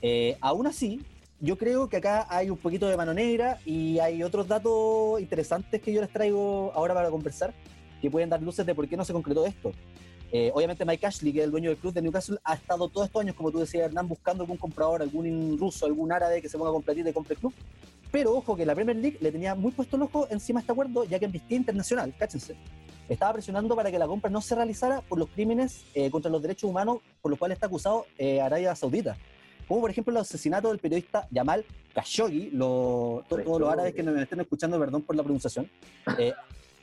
[0.01, 1.03] Eh, aún así,
[1.41, 5.83] yo creo que acá hay un poquito de mano negra y hay otros datos interesantes
[5.83, 7.53] que yo les traigo ahora para conversar
[8.01, 9.73] que pueden dar luces de por qué no se concretó esto.
[10.35, 13.07] Eh, obviamente Mike Ashley, que es el dueño del club de Newcastle, ha estado todos
[13.07, 16.57] estos años, como tú decías, Hernán, buscando algún comprador, algún ruso, algún árabe que se
[16.57, 17.53] ponga a competir y compre el club.
[18.11, 20.73] Pero ojo que la Premier League le tenía muy puesto el ojo encima de este
[20.73, 22.57] acuerdo, ya que Amnistía Internacional, cáchense,
[23.09, 26.41] estaba presionando para que la compra no se realizara por los crímenes eh, contra los
[26.41, 29.17] derechos humanos por los cuales está acusado eh, Arabia Saudita.
[29.69, 31.65] Como por ejemplo el asesinato del periodista Yamal
[31.95, 35.71] Khashoggi, lo- to- todos los árabes que me estén escuchando, perdón por la pronunciación,
[36.19, 36.33] eh,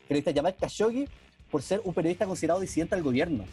[0.07, 1.07] periodista Yamal Khashoggi
[1.49, 3.43] por ser un periodista considerado disidente al gobierno.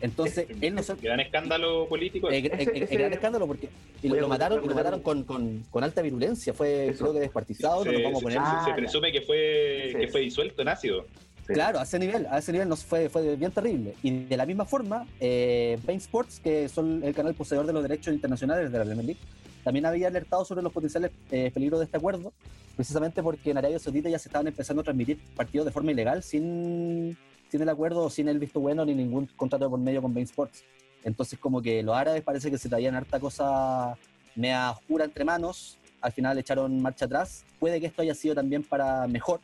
[0.00, 2.28] Entonces, él no se, Gran escándalo político.
[2.28, 3.68] eh, eh, Ese- eh, ese- gran escándalo porque
[4.02, 7.04] y lo, mataron, y lo mataron con, con, con alta virulencia, fue Eso.
[7.04, 8.38] creo que descuartizado, no se, nos vamos a se- poner.
[8.38, 9.98] se- Ah, se presume que fue, Sí.
[9.98, 11.06] que fue disuelto en ácido.
[11.46, 11.52] Sí.
[11.54, 13.94] Claro, a ese nivel, a ese nivel nos fue, fue bien terrible.
[14.02, 17.82] Y de la misma forma, eh, Bein Sports, que son el canal poseedor de los
[17.84, 19.20] derechos internacionales de la Premier League,
[19.64, 22.32] también había alertado sobre los potenciales eh, peligros de este acuerdo,
[22.76, 26.22] precisamente porque en Arabia Saudita ya se estaban empezando a transmitir partidos de forma ilegal
[26.22, 27.16] sin,
[27.50, 30.64] sin el acuerdo, sin el visto bueno ni ningún contrato por medio con Bein Sports.
[31.04, 33.96] Entonces, como que los árabes parece que se traían harta cosa
[34.34, 37.44] mea oscura entre manos, al final echaron marcha atrás.
[37.60, 39.40] Puede que esto haya sido también para mejor,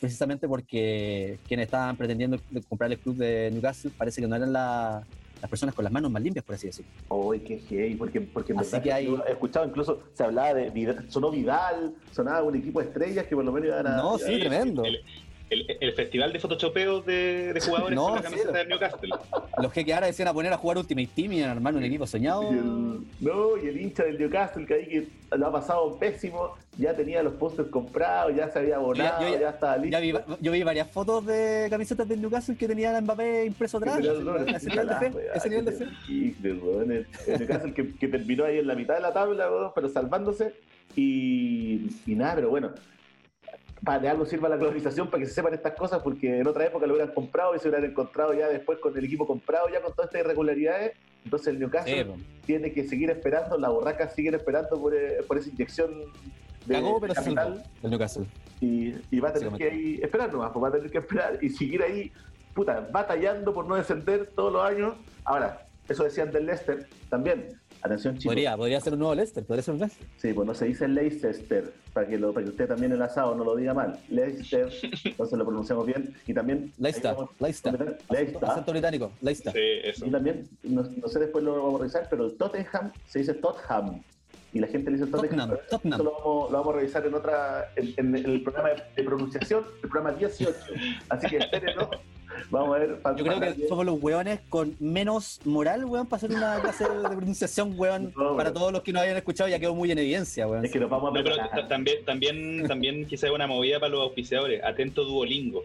[0.00, 5.02] precisamente porque quienes estaban pretendiendo comprar el club de Newcastle parece que no eran la-
[5.40, 6.90] las personas con las manos más limpias, por así decirlo.
[7.08, 10.54] Uy, qué gay, porque, porque en Así verdad que hay- he escuchado incluso, se hablaba
[10.54, 13.96] de Vidal, sonó Vidal, sonaba un equipo de estrellas que por lo menos iban a...
[13.96, 14.84] No, sí, el- tremendo.
[14.84, 14.98] El,
[15.50, 19.10] el- el festival de photoshopeos de, de jugadores No, con la camiseta del Newcastle.
[19.62, 22.06] Los que ahora decían a poner a jugar Ultimate Team y a armar un equipo
[22.06, 22.42] soñado.
[22.44, 26.54] Y el, no, y el hincha del Newcastle que ahí que lo ha pasado pésimo,
[26.78, 29.90] ya tenía los pósters comprados, ya se había abonado, Yo ya- ya, estaba listo.
[29.90, 33.78] Ya vi, yo vi varias fotos de camisetas del Newcastle que tenían a Mbappé impreso
[33.78, 33.98] atrás.
[33.98, 35.10] Ese nivel de fe.
[35.10, 35.84] weá, Ese nivel de fe.
[36.08, 40.52] El, Newcastle que, que terminó ahí en la mitad de la tabla, weón, pero salvándose.
[40.96, 42.70] Y, y nada, pero bueno,
[43.84, 46.66] para de algo sirva la globalización para que se sepan estas cosas, porque en otra
[46.66, 49.80] época lo hubieran comprado y se hubieran encontrado ya después con el equipo comprado, ya
[49.80, 50.92] con todas estas irregularidades.
[51.24, 52.16] Entonces el Newcastle Sí, po.
[52.46, 55.90] tiene que seguir esperando, las borracas siguen esperando por, eh, por esa inyección
[56.66, 58.26] de Cagó, pero se capital el Newcastle.
[58.60, 60.98] y, y va a tener Sí, que ahí esperar nomás, pues va a tener que
[60.98, 62.12] esperar y seguir ahí,
[62.54, 64.94] puta, batallando por no descender todos los años.
[65.24, 67.48] Ahora, eso decían del Leicester también.
[67.82, 68.26] Atención, chicos.
[68.34, 70.06] Podría, podría ser un nuevo Leicester, podría ser un Leicester.
[70.16, 73.34] Sí, pues no se dice Leicester, para que, lo, para que usted también el asado
[73.34, 73.98] no lo diga mal.
[74.08, 74.68] Leicester,
[75.04, 76.14] entonces lo pronunciamos bien.
[76.26, 76.72] Y también.
[76.78, 77.98] Leicester, vamos- Leicester.
[78.10, 78.44] Leicester.
[78.44, 79.52] Acento británico, Leicester.
[79.52, 80.06] Sí, eso.
[80.06, 83.34] Y también, no, no sé después lo vamos a revisar, pero el Tottenham se dice
[83.34, 84.02] Tottenham.
[84.52, 85.50] Y la gente le dice Tottenham.
[85.70, 86.00] Tottenham.
[86.00, 89.04] Eso lo vamos, lo vamos a revisar en otra en, en el programa de, de
[89.04, 90.54] pronunciación, el programa 18.
[91.10, 91.90] Así que espérenlo.
[92.50, 92.98] Vamos a ver.
[93.16, 97.16] Yo creo que somos los hueones con menos moral, weón, para hacer una clase de
[97.16, 100.46] pronunciación, weón, No, para todos los que nos hayan escuchado, ya quedó muy en evidencia,
[100.46, 100.64] weón.
[100.64, 101.36] Es que nos vamos a No, pero
[101.68, 104.62] también, también, también quizá una movida para los auspiciadores.
[104.64, 105.62] Atento Duolingo.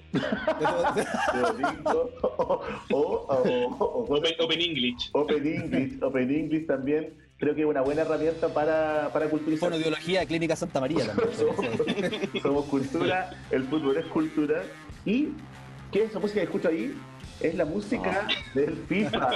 [1.33, 5.09] Duolingo, o, o, o- o- Open, Open English.
[5.13, 9.67] Open English, Open English también creo que es una buena herramienta para, para culturizar.
[9.69, 11.29] Fonoaudiología de Clínica Santa María también.
[11.37, 14.63] somos, somos cultura, el fútbol es cultura.
[15.05, 15.29] ¿Y
[15.93, 16.99] qué es esa música que escucho ahí?
[17.39, 19.29] Es la música del FIFA.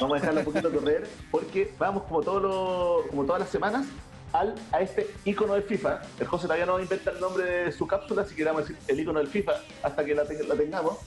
[0.00, 3.86] Vamos a dejarla un poquito correr porque vamos como, todos como todas las semanas
[4.32, 6.02] al, a este icono del FIFA.
[6.20, 8.76] El José todavía no inventa el nombre de su cápsula, así que vamos a decir
[8.88, 9.52] el icono del FIFA
[9.82, 10.98] hasta que la, te- la tengamos.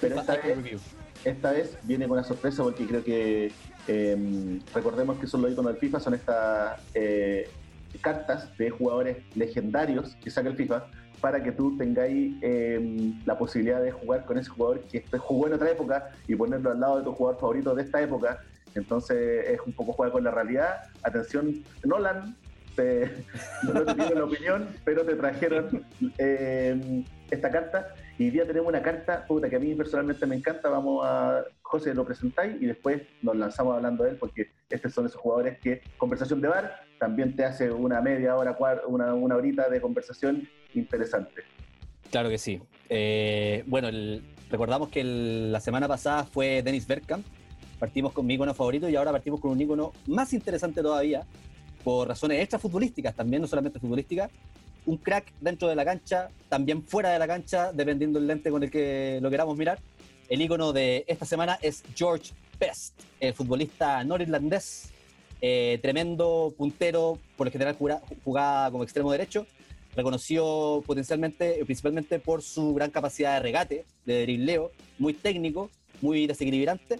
[0.00, 0.80] Pero esta vez
[1.24, 3.52] esta vez viene con una sorpresa porque creo que
[3.86, 7.48] eh, recordemos que son los iconos del FIFA, son estas eh,
[8.00, 10.86] cartas de jugadores legendarios que saca el FIFA
[11.22, 15.46] para que tú tengáis eh, la posibilidad de jugar con ese jugador que este jugó
[15.46, 18.40] en otra época y ponerlo al lado de tu jugador favorito de esta época
[18.74, 20.82] Entonces es un poco jugar con la realidad.
[21.04, 22.36] Atención, Nolan,
[22.74, 23.08] te,
[23.62, 25.86] no te pido la opinión, pero te trajeron
[26.18, 27.94] eh, esta carta.
[28.18, 30.70] Y hoy día tenemos una carta, puta, que a mí personalmente me encanta.
[30.70, 35.06] Vamos a, José, lo presentáis y después nos lanzamos hablando de él, porque estos son
[35.06, 38.56] esos jugadores que, conversación de bar, también te hace una media hora,
[38.88, 41.42] una, una horita de conversación interesante.
[42.10, 42.60] Claro que sí.
[42.88, 47.24] Eh, bueno, el- recordamos que el- la semana pasada fue Dennis Bergkamp.
[47.78, 51.24] Partimos con mi icono favorito y ahora partimos con un icono más interesante todavía,
[51.82, 54.30] por razones extra futbolísticas también, no solamente futbolísticas.
[54.84, 58.62] Un crack dentro de la cancha, también fuera de la cancha, dependiendo del lente con
[58.62, 59.78] el que lo queramos mirar.
[60.28, 64.90] El icono de esta semana es George Best, el futbolista norirlandés,
[65.40, 67.76] eh, tremendo puntero, por lo general
[68.24, 69.46] jugaba como extremo derecho,
[69.94, 75.70] reconocido potencialmente, eh, principalmente por su gran capacidad de regate, de dribleo, muy técnico,
[76.00, 76.98] muy desequilibrante.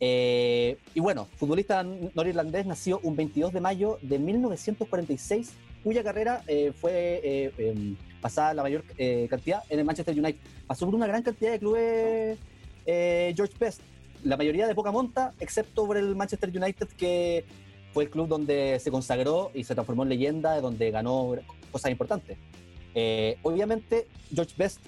[0.00, 5.52] Eh, y bueno, futbolista norirlandés nació un 22 de mayo de 1946,
[5.84, 10.40] cuya carrera eh, fue eh, em, pasada la mayor eh, cantidad en el Manchester United.
[10.66, 12.38] Pasó por una gran cantidad de clubes
[12.86, 13.80] eh, George Best,
[14.24, 17.44] la mayoría de poca monta, excepto por el Manchester United, que
[17.92, 21.34] fue el club donde se consagró y se transformó en leyenda, donde ganó
[21.70, 22.38] cosas importantes.
[22.94, 24.80] Eh, obviamente, George Best,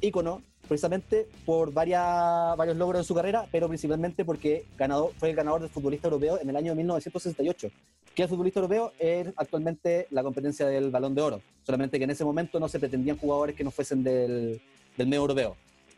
[0.00, 5.36] ícono, precisamente por varias, varios logros en su carrera, pero principalmente porque ganador, fue el
[5.36, 7.68] ganador del futbolista europeo en el año 1968.
[8.14, 12.10] Que el futbolista europeo es actualmente la competencia del balón de oro, solamente que en
[12.10, 14.60] ese momento no se pretendían jugadores que no fuesen del,
[14.96, 15.56] del medio europeo.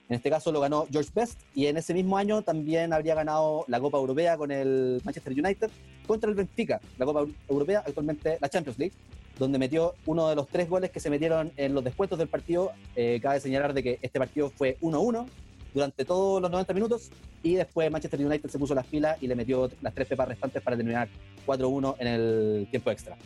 [0.08, 3.64] En este caso lo ganó George Best y en ese mismo año también habría ganado
[3.68, 5.70] la Copa Europea con el Manchester United
[6.06, 8.94] contra el Benfica, la Copa Europea, actualmente la Champions League,
[9.38, 12.72] donde metió uno de los tres goles que se metieron en los descuentos del partido.
[12.96, 15.26] Eh, cabe señalar de que este partido fue 1-1
[15.74, 17.10] durante todos los 90 minutos
[17.42, 20.62] y después Manchester United se puso las pilas y le metió las tres pepas restantes
[20.62, 21.08] para terminar
[21.46, 23.18] 4-1 en el tiempo extra.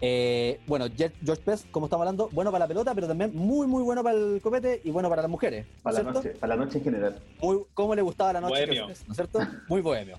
[0.00, 3.82] Eh, bueno, George Best, como estamos hablando, bueno para la pelota, pero también muy, muy
[3.82, 5.66] bueno para el copete y bueno para las mujeres.
[5.66, 6.28] ¿no Para es la cierto?
[6.28, 7.20] noche, para la noche en general.
[7.40, 8.74] muy, cómo le gustaba la noche, a Bohemio.
[8.74, 9.38] George Best, ¿no es cierto?
[9.68, 10.18] Muy bohemio.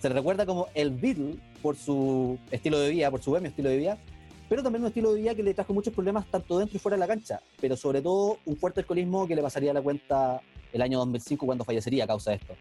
[0.00, 3.68] Se le recuerda como el Beatle por su estilo de vida, por su bohemio estilo
[3.68, 3.98] de vida,
[4.48, 6.96] pero también un estilo de vida que le trajo muchos problemas tanto dentro y fuera
[6.96, 10.40] de la cancha, pero sobre todo un fuerte alcoholismo que le pasaría a la cuenta
[10.72, 12.54] el año 2005 cuando fallecería a causa de esto.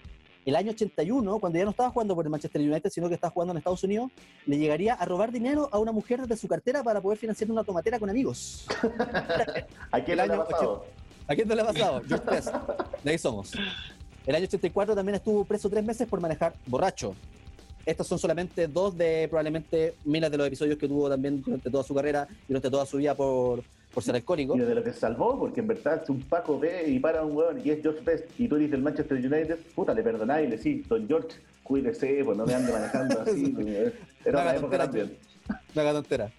[0.47, 3.31] El año 81, cuando ya no estaba jugando por el Manchester United, sino que estaba
[3.31, 4.09] jugando en Estados Unidos,
[4.45, 7.65] le llegaría a robar dinero a una mujer de su cartera para poder financiar una
[7.65, 8.65] tomatera con amigos.
[9.91, 10.85] ¿A quién El le ha año pasado?
[11.27, 12.01] ¿A quién no le ha pasado?
[12.07, 12.47] George Best.
[13.03, 13.51] De ahí somos.
[14.25, 17.13] El año 84 también estuvo preso tres meses por manejar borracho.
[17.85, 21.83] Estos son solamente dos de probablemente miles de los episodios que tuvo también durante toda
[21.83, 23.65] su carrera y durante toda su vida por,
[23.97, 24.55] por ser alcohólico.
[24.55, 27.23] Y de lo que se salvó, porque en verdad si un Paco ve y para
[27.25, 30.45] un hueón y es George Best y tú eres del Manchester United, puta, le perdonáis
[30.47, 31.29] y le decís, don George,
[31.63, 33.47] cuídese, pues no me ande manejando así.
[33.47, 33.93] pues,
[34.23, 35.17] Era una época también.
[35.73, 36.31] La gatontera.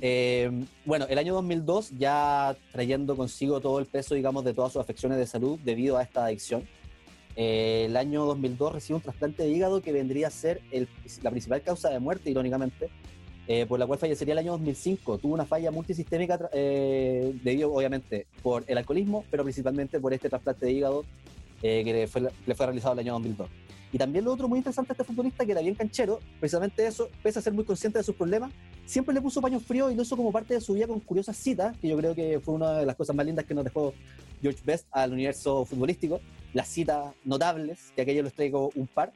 [0.00, 0.50] Eh,
[0.86, 5.18] bueno, el año 2002 ya trayendo consigo todo el peso, digamos, de todas sus afecciones
[5.18, 6.62] de salud debido a esta adicción.
[7.36, 10.88] Eh, el año 2002 recibe un trasplante de hígado que vendría a ser el-
[11.22, 12.88] la principal causa de muerte, irónicamente,
[13.46, 15.18] eh, por la cual fallecería el año 2005.
[15.18, 20.66] Tuvo una falla multisistémica eh, debido, obviamente, por el alcoholismo, pero principalmente por este trasplante
[20.66, 21.04] de hígado
[21.62, 23.48] eh, que le fue, le fue realizado el año 2002.
[23.92, 27.08] Y también lo otro muy interesante de este futbolista, que era bien canchero, precisamente eso,
[27.22, 28.50] pese a ser muy consciente de sus problemas,
[28.86, 31.36] siempre le puso paños fríos y lo hizo como parte de su vida con curiosas
[31.36, 33.94] citas, que yo creo que fue una de las cosas más lindas que nos dejó
[34.42, 36.20] George Best al universo futbolístico.
[36.54, 39.12] Las citas notables, que aquello les traigo un par,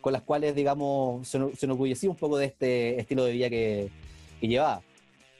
[0.00, 3.88] con las cuales, digamos, se, se enorgullecía un poco de este estilo de vida que,
[4.40, 4.82] que llevaba.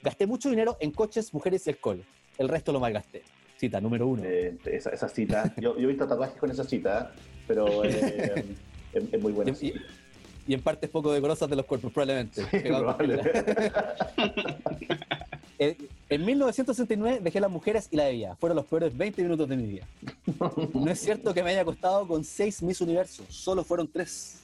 [0.03, 2.03] Gasté mucho dinero en coches, mujeres y alcohol.
[2.37, 3.23] El resto lo malgasté.
[3.57, 4.23] Cita número uno.
[4.25, 5.53] Eh, esa, esa cita.
[5.57, 7.13] Yo, yo he visto tatuajes con esa cita,
[7.47, 8.45] pero eh,
[8.93, 9.53] es, es muy buena.
[9.61, 9.73] Y,
[10.47, 12.41] y- en partes poco decorosas de los cuerpos, probablemente.
[12.49, 13.21] Con Probable.
[15.63, 15.77] Eh,
[16.09, 18.35] En 1969 dejé las mujeres y la bebida.
[18.37, 19.87] Fueron los peores 20 minutos de mi vida.
[20.73, 24.40] No es cierto que me haya acostado con 6 Miss Universo, solo fueron 3.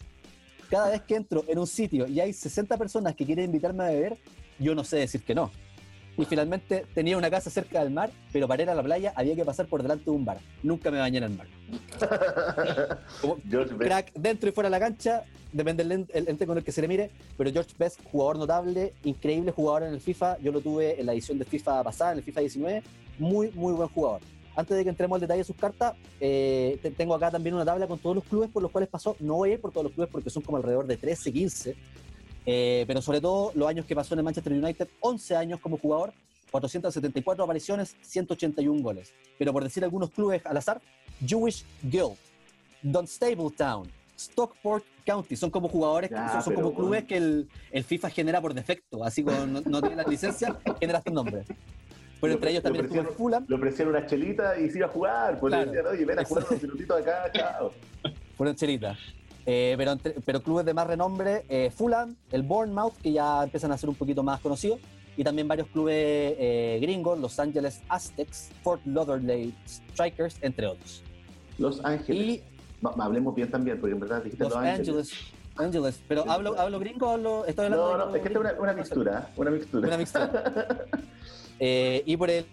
[0.70, 3.88] Cada vez que entro en un sitio y hay 60 personas que quieren invitarme a
[3.88, 4.18] beber,
[4.60, 5.52] yo no sé decir que no.
[6.18, 9.36] Y finalmente tenía una casa cerca del mar, pero para ir a la playa había
[9.36, 10.40] que pasar por delante de un bar.
[10.64, 11.48] Nunca me bañé en el mar.
[13.22, 13.92] Como George Best.
[13.92, 16.72] crack dentro y fuera de la cancha, depende del ente, el ente con el que
[16.72, 20.60] se le mire, pero George Best, jugador notable, increíble jugador en el FIFA, yo lo
[20.60, 22.84] tuve en la edición de FIFA pasada, en el FIFA 19,
[23.20, 24.22] muy, muy buen jugador.
[24.58, 27.64] Antes de que entremos al detalle de sus cartas, eh, te- tengo acá también una
[27.64, 29.86] tabla con todos los clubes por los cuales pasó, no voy a ir por todos
[29.86, 31.76] los clubes porque son como alrededor de 13, 15,
[32.46, 35.78] eh, pero sobre todo los años que pasó en el Manchester United, 11 años como
[35.78, 36.12] jugador,
[36.52, 39.14] 474 apariciones, 181 goles.
[39.38, 40.82] Pero por decir algunos clubes al azar,
[41.26, 42.16] Jewish Guild,
[42.82, 43.88] Dunstable Town,
[44.18, 45.36] Stockport County.
[45.36, 47.08] Son como jugadores, Ya, son, son como clubes bueno.
[47.08, 49.04] que el, el FIFA genera por defecto.
[49.04, 51.44] Así como no, no tiene la licencia, genera este nombre.
[52.20, 53.46] Pero entre ellos también estuvo el Fulham.
[53.48, 55.40] Le ofrecieron una chelita y se iba a jugar.
[55.40, 55.72] Pues Claro.
[55.72, 57.72] le decían, oye, ven a jugar unos minutitos acá, chao.
[58.38, 58.98] Fueron chelitas.
[59.46, 63.72] Eh, pero, entre- pero clubes de más renombre, eh, Fulham, el Bournemouth, que ya empiezan
[63.72, 64.80] a ser un poquito más conocidos,
[65.16, 71.02] y también varios clubes eh, gringos, Los Angeles Aztecs, Fort Lauderdale Strikers, entre otros.
[71.58, 72.24] Los Ángeles.
[72.26, 72.44] Y
[73.00, 75.12] hablemos bien también, porque en verdad dijiste Los Los, Ángeles.
[75.56, 76.00] Angeles.
[76.08, 78.54] Pero hablo, hablo gringo o hablo, estoy hablando No, de no, es que es una,
[78.60, 79.88] una mixtura, una mixtura.
[79.88, 80.88] Una mixtura.
[81.60, 82.46] Eh, y por, el,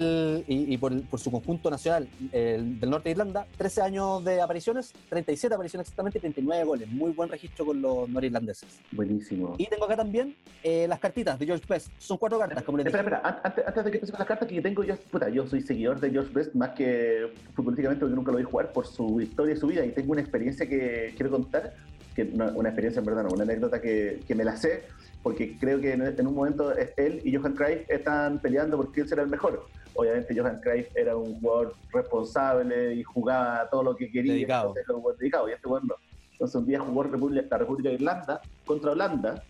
[0.48, 4.40] y, y por, por su conjunto nacional el del norte de Irlanda, 13 años de
[4.40, 6.88] apariciones, 37 apariciones exactamente y 39 goles.
[6.88, 8.80] Muy buen registro con los norirlandeses.
[8.92, 9.56] Buenísimo.
[9.58, 11.88] Y tengo acá también eh, las cartitas de George Best.
[11.98, 13.16] Son cuatro cartas, como les Espera, dije.
[13.16, 15.46] espera, an- antes, antes de que empecemos las cartas que yo tengo, yo, puta, yo
[15.46, 19.20] soy seguidor de George Best más que futbolísticamente porque nunca lo vi jugar por su
[19.20, 21.74] historia y su vida y tengo una experiencia que quiero contar,
[22.14, 24.84] que una, una experiencia en verdad, no, una anécdota que, que me la sé
[25.24, 29.22] porque creo que en, un momento él y Johan Cruyff están peleando por quién será
[29.22, 29.64] el mejor.
[29.94, 34.34] Obviamente Johan Cruyff era un jugador responsable y jugaba todo lo que quería.
[34.34, 34.74] Dedicado.
[34.76, 35.94] entonces dedicado y este jugador no.
[36.32, 39.42] Entonces un día jugó la República de Irlanda contra Holanda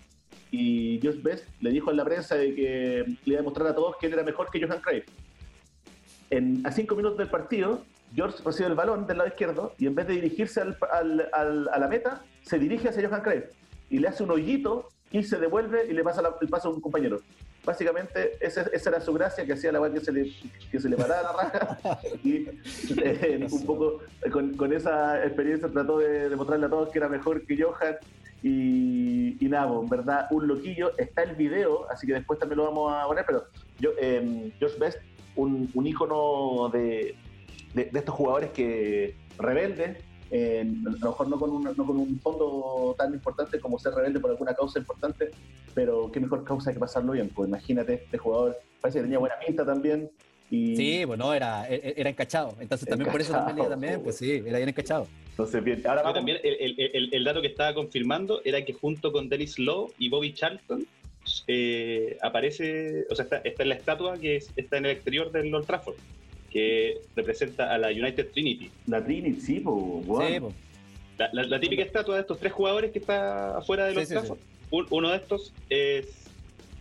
[0.53, 3.75] y George Best le dijo en la prensa de que le iba a demostrar a
[3.75, 5.07] todos que él era mejor que Johan Cruyff.
[6.31, 7.83] En, a cinco minutos del partido,
[8.15, 11.69] George recibe el balón del lado izquierdo y en vez de dirigirse al- al- al-
[11.69, 13.45] a la meta, se dirige hacia Johan Cruyff
[13.91, 14.89] y le hace un hoyito
[15.19, 17.21] y se devuelve y le pasa la- el paso a un compañero.
[17.65, 20.33] Básicamente, esa, esa era su gracia, que hacía la weá que se le,
[20.71, 21.79] que se le paraba la raja.
[22.25, 22.47] Y
[23.01, 24.01] eh, un poco
[24.33, 27.97] con, con esa experiencia trató de demostrarle a todos que era mejor que Johan.
[28.43, 30.99] Y, y nada, pues, en verdad, un loquillo.
[30.99, 33.25] Está el video, así que después también lo vamos a poner.
[33.25, 33.45] Pero
[33.79, 34.99] yo, eh, Josh Best,
[35.37, 37.15] un, un ícono de,
[37.73, 39.97] de, de estos jugadores que rebeldes,
[40.37, 43.95] eh, a lo mejor no con, un, no con un fondo tan importante como ser
[43.95, 45.31] rebelde por alguna causa importante,
[45.75, 47.29] pero qué mejor causa que pasarlo bien.
[47.29, 50.11] Pues imagínate, este jugador parece que tenía buena pinta también.
[50.51, 52.55] Y Sí, bueno, era, e- era encachado.
[52.61, 55.07] Entonces también por eso también, Encachado, también, pues sí, era bien encachado.
[55.31, 55.79] entonces, bien.
[55.87, 56.15] Ahora Pero vamos.
[56.17, 59.93] también el, el- el- el dato que estaba confirmando era que junto con Dennis Lowe
[60.01, 60.85] y Bobby Charlton
[61.47, 65.31] eh, aparece, o sea, está, está en la estatua que es- está en el exterior
[65.33, 65.95] del Old Trafford,
[66.55, 68.71] que representa a la United Trinity.
[68.87, 70.51] La Trinity, sí, pues, weón.
[70.53, 70.57] Sí.
[71.19, 74.39] La, la- la típica estatua de estos tres jugadores que está afuera Sí, sí, Trafford.
[74.71, 76.27] Un- uno de estos es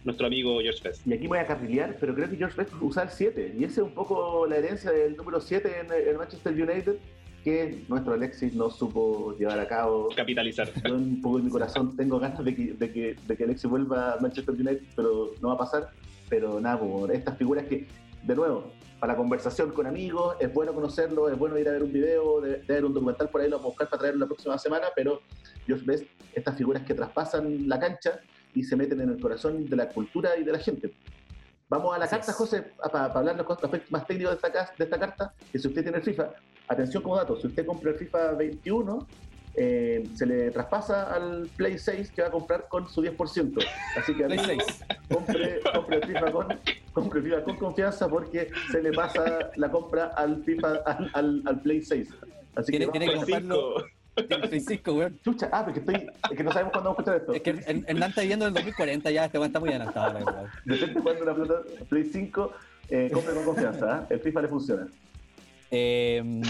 [0.05, 1.05] nuestro amigo George Best.
[1.07, 3.55] Y aquí voy a carrilear, pero creo que George Best usa el 7.
[3.59, 6.95] Y esa es un poco la herencia del número 7 en el Manchester United,
[7.43, 10.09] que nuestro Alexis no supo llevar a cabo.
[10.15, 10.69] Capitalizar.
[10.87, 13.67] Yo un poco en mi corazón tengo ganas de que, de que, de que Alexis
[13.69, 15.89] vuelva a Manchester United, pero no va a pasar.
[16.29, 17.85] Pero nada, por estas figuras que,
[18.23, 18.71] de nuevo,
[19.03, 22.39] para la conversación con amigos, es bueno conocerlo, es bueno ir a ver un video,
[22.39, 24.57] de, de ver un documental por ahí, lo vamos a buscar para traerlo la próxima
[24.57, 25.19] semana, pero
[25.67, 28.21] George Best, estas figuras que traspasan la cancha
[28.53, 30.93] y se meten en el corazón de la cultura y de la gente.
[31.67, 32.37] Vamos a la Así carta, es.
[32.37, 35.83] José, para hablar los aspectos más técnicos de esta, de esta carta, que si usted
[35.83, 36.29] tiene el FIFA,
[36.69, 39.07] atención como dato, si usted compra el FIFA 21,
[39.55, 43.63] eh, se le traspasa al Play 6 que va a comprar con su 10%.
[43.97, 44.83] Así que Play amigo, 6.
[45.13, 46.59] compre, compre el FIFA con,
[46.93, 51.61] compre FIFA con confianza porque se le pasa la compra al FIFA al, al- al
[51.61, 52.09] Play 6.
[52.55, 53.75] Así que, tiene que comprarlo.
[54.15, 55.19] 5, weón.
[55.23, 55.95] Chucha, ah, porque estoy,
[56.29, 57.33] es que no sabemos cuándo vamos a escuchar esto.
[57.33, 60.13] Es que Hern- Hernán está viviendo en el 2040 ya, este weón está muy adelantado.
[60.13, 60.45] la verdad.
[60.65, 61.53] Depende de cuándo la plata
[61.89, 62.51] Play 5
[62.89, 63.85] eh, compre con confianza.
[63.95, 64.07] ¿ah?
[64.11, 64.87] El FIFA le funciona.
[65.71, 66.41] Eh,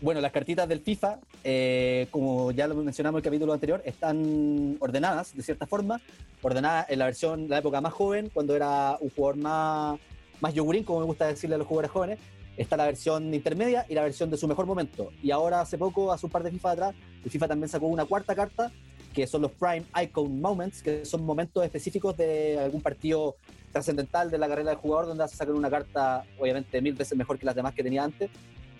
[0.00, 4.76] bueno, las cartitas del FIFA, eh, como ya lo mencionamos en el capítulo anterior, están
[4.78, 6.00] ordenadas de cierta forma,
[6.40, 9.98] ordenadas en la versión, la época más joven, cuando era un jugador más,
[10.40, 12.18] más yogurín, como me gusta decirle a los jugadores jóvenes.
[12.56, 15.10] Está la versión intermedia y la versión de su mejor momento.
[15.22, 16.94] Y ahora, hace poco, hace un par de FIFA atrás,
[17.24, 18.72] el FIFA también sacó una cuarta carta,
[19.14, 23.36] que son los Prime Icon Moments, que son momentos específicos de algún partido
[23.72, 27.38] trascendental de la carrera del jugador, donde hace sacar una carta, obviamente, mil veces mejor
[27.38, 28.30] que las demás que tenía antes.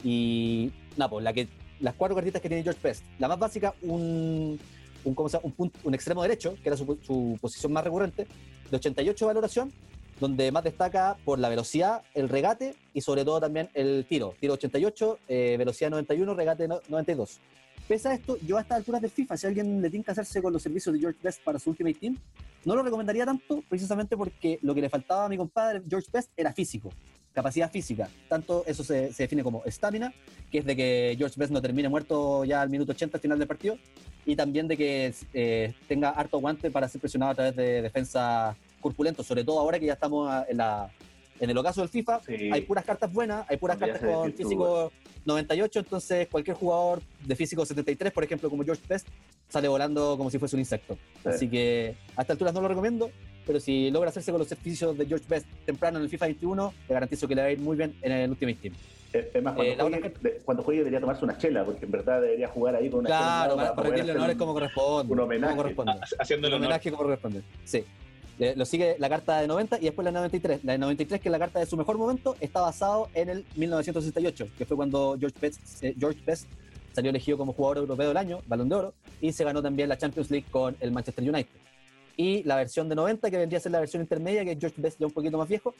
[0.03, 1.49] Y nada, pues la que,
[1.81, 3.05] las cuatro cartitas que tiene George Best.
[3.19, 4.59] La más básica, un,
[5.05, 8.27] un, ¿cómo un, punto, un extremo derecho, que era su, su posición más recurrente,
[8.71, 9.73] de 88 de valoración,
[10.21, 14.35] donde más destaca por la velocidad, el regate y sobre todo también el tiro.
[14.41, 17.39] Tiro 88, eh, velocidad 91, regate no- 92.
[17.87, 20.43] Pese a esto, yo a estas alturas del FIFA, si alguien le tiene que hacerse
[20.43, 22.19] con los servicios de George Best para su Ultimate Team,
[22.65, 26.31] no lo recomendaría tanto precisamente porque lo que le faltaba a mi compadre George Best
[26.37, 26.91] era físico,
[27.39, 28.09] capacidad física.
[28.29, 30.13] Tanto eso se, se define como estamina,
[30.51, 33.39] que es de que George Best no termine muerto ya al minuto 80 al final
[33.39, 33.79] del partido,
[34.27, 38.57] y también de que eh, tenga harto aguante para ser presionado a través de defensa
[38.81, 40.91] corpulento, sobre todo ahora que ya estamos en, la,
[41.41, 42.51] en el ocaso del FIFA, Sí.
[42.53, 44.93] hay puras cartas buenas, hay puras cartas con físico
[45.25, 49.07] 98, entonces cualquier jugador de físico 73, por ejemplo, como George Best,
[49.49, 50.99] sale volando como si fuese un insecto.
[51.23, 51.29] Sí.
[51.29, 53.11] Así que a esta altura no lo recomiendo,
[53.49, 56.75] pero si logra hacerse con los servicios de George Best temprano en el FIFA 21,
[56.87, 58.75] le garantizo que le va a ir muy bien en el Ultimate Team.
[59.11, 61.91] Es más, cuando, Eh, la juegue, otra- cuando juegue debería tomarse una chela, porque en
[61.91, 64.53] verdad debería jugar ahí con una Claro, chela al lado para, rendirle honores un- como
[64.53, 65.13] corresponde.
[65.15, 65.51] un homenaje.
[65.53, 65.93] Como corresponde.
[66.29, 66.57] El el honor.
[66.59, 67.43] homenaje como corresponde.
[67.65, 67.85] Sí.
[68.39, 70.63] Le- lo sigue la carta de 90 y después la de 93.
[70.63, 73.47] La de 93, que es la carta de su mejor momento, está basado en el
[73.57, 76.47] 1968, que fue cuando George Best, eh, George Best
[76.93, 79.97] salió elegido como jugador europeo del año, balón de oro, y se ganó también la
[79.97, 81.49] Champions League con el Manchester United.
[82.19, 84.83] Y la versión de 90, que vendría a ser la versión intermedia, que es George
[84.83, 85.73] Best ya un poquito más viejo,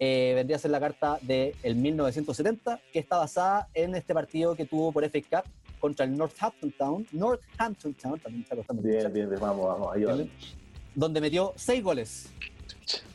[0.00, 4.66] eh, vendría a ser la carta del 1970, que está basada en este partido que
[4.66, 7.06] tuvo por FA Cup contra el Northampton Town.
[7.12, 10.28] Northampton Town, también está costando Bien, pronunciar bien, vamos, vamos, ayúdame.
[10.92, 12.30] donde metió seis goles.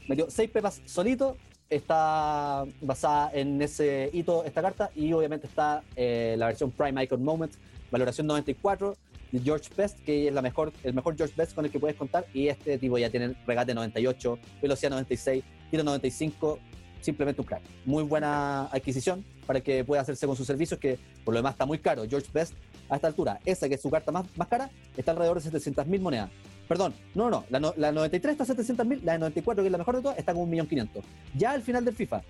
[0.08, 1.36] Metió seis pepas solito.
[1.70, 7.22] Está basada en ese hito esta carta y obviamente está eh, la versión Prime Icon
[7.22, 7.54] Moment,
[7.92, 11.72] valoración 94 de George Best, que es la mejor, el mejor George Best con el
[11.72, 12.26] que puedes contar.
[12.34, 16.60] Y este tipo ya tiene regate 98, velocidad 96, tiro 95,
[17.02, 17.62] simplemente un crack.
[17.86, 21.66] Muy buena adquisición para que pueda hacerse con sus servicios, que por lo demás está
[21.66, 22.04] muy caro.
[22.10, 22.54] George Best
[22.90, 25.88] a esta altura, esa que es su carta más, más cara, está alrededor de 700
[25.88, 26.30] mil monedas.
[26.68, 29.68] Perdón, no, no, la, no- la 93 está a 700 mil, la de 94, que
[29.68, 31.02] es la mejor de todas, está con 1.500.000.
[31.38, 32.22] Ya al final del FIFA,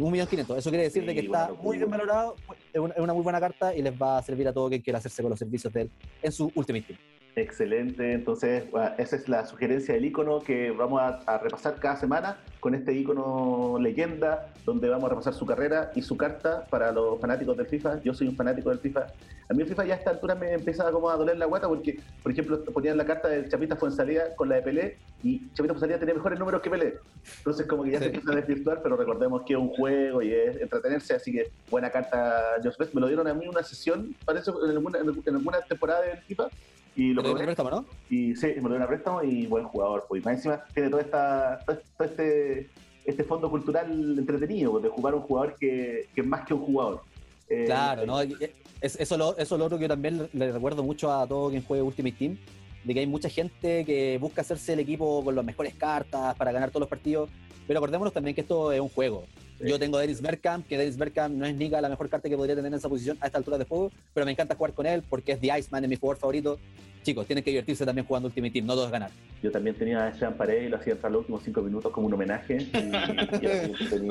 [0.00, 0.58] 1.500.000.
[0.58, 2.36] Eso quiere decir Sí, de que está muy bien valorado,
[2.72, 4.82] es una, es una muy buena carta y les va a servir a todo quien
[4.82, 5.90] quiera hacerse con los servicios de él
[6.22, 6.98] en su Ultimate Team.
[7.36, 11.96] Excelente, entonces bueno, esa es la sugerencia del icono que vamos a, a repasar cada
[11.96, 16.90] semana con este icono leyenda, donde vamos a repasar su carrera y su carta para
[16.90, 18.02] los fanáticos del FIFA.
[18.02, 19.06] Yo soy un fanático del FIFA.
[19.48, 21.68] A mí el FIFA ya a esta altura me empieza como a doler la guata
[21.68, 25.72] porque, por ejemplo, ponían la carta del Chapita Fuensalida con la de Pelé y Chapita
[25.74, 26.98] Fuensalida tenía mejores números que Pelé.
[27.38, 28.04] Entonces como que ya Sí.
[28.04, 31.48] se empieza a desvirtuar, pero recordemos que es un juego y es entretenerse, así que
[31.70, 32.92] buena carta Josh Best.
[32.92, 36.48] Me lo dieron a mí una sesión, parece, en alguna, en alguna temporada del FIFA.
[36.96, 37.44] Y lo probé.
[37.44, 37.84] préstamo, ¿no?
[38.10, 40.04] Y sí, me lo dio a préstamo y buen jugador.
[40.08, 40.22] Pues.
[40.22, 42.68] Y más encima tiene todo, esta, todo todo este,
[43.04, 46.54] este fondo cultural entretenido, pues, de jugar a un jugador que, que es más que
[46.54, 47.02] un jugador.
[47.48, 48.22] Eh, Claro, ¿no?
[48.22, 51.12] Y, eh, Es, eso, lo, eso lo otro que yo también le, le recuerdo mucho
[51.12, 52.38] a todo quien juegue Ultimate Team,
[52.84, 56.50] de que hay mucha gente que busca hacerse el equipo con las mejores cartas para
[56.52, 57.28] ganar todos los partidos,
[57.66, 59.26] pero acordémonos también que esto es un juego.
[59.62, 62.36] Yo tengo a Dennis Bergkamp, que Dennis Bergkamp no es ni la mejor carta que
[62.36, 64.86] podría tener en esa posición a esta altura de juego, pero me encanta jugar con
[64.86, 66.58] él porque es The Iceman, es mi jugador favorito.
[67.02, 69.10] Chicos, tienen que divertirse también jugando Ultimate Team, no todos ganar.
[69.42, 72.06] Yo también tenía a Sean Paredes y lo hacía entrar los últimos cinco minutos como
[72.08, 72.58] un homenaje.
[72.60, 74.08] Y, y.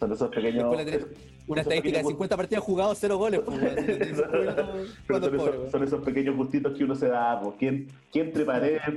[0.00, 0.64] Son esos pequeños.
[0.64, 3.40] Una esos estadística de pequeños 50 partidos jugados, 0 goles.
[3.44, 3.58] pues.
[5.06, 5.70] Pero son, pobre, esos, weón.
[5.70, 7.40] son esos pequeños gustitos que uno se da.
[7.40, 7.54] Pues.
[7.58, 8.32] ¿Quién, quién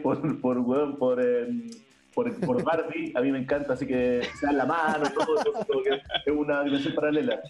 [0.01, 1.47] por, por, weón, por, eh,
[2.13, 3.13] por, por Barbie?
[3.15, 5.35] A mí me encanta, así que se dan la mano, todo,
[5.65, 7.41] todo, que es una dimensión paralela.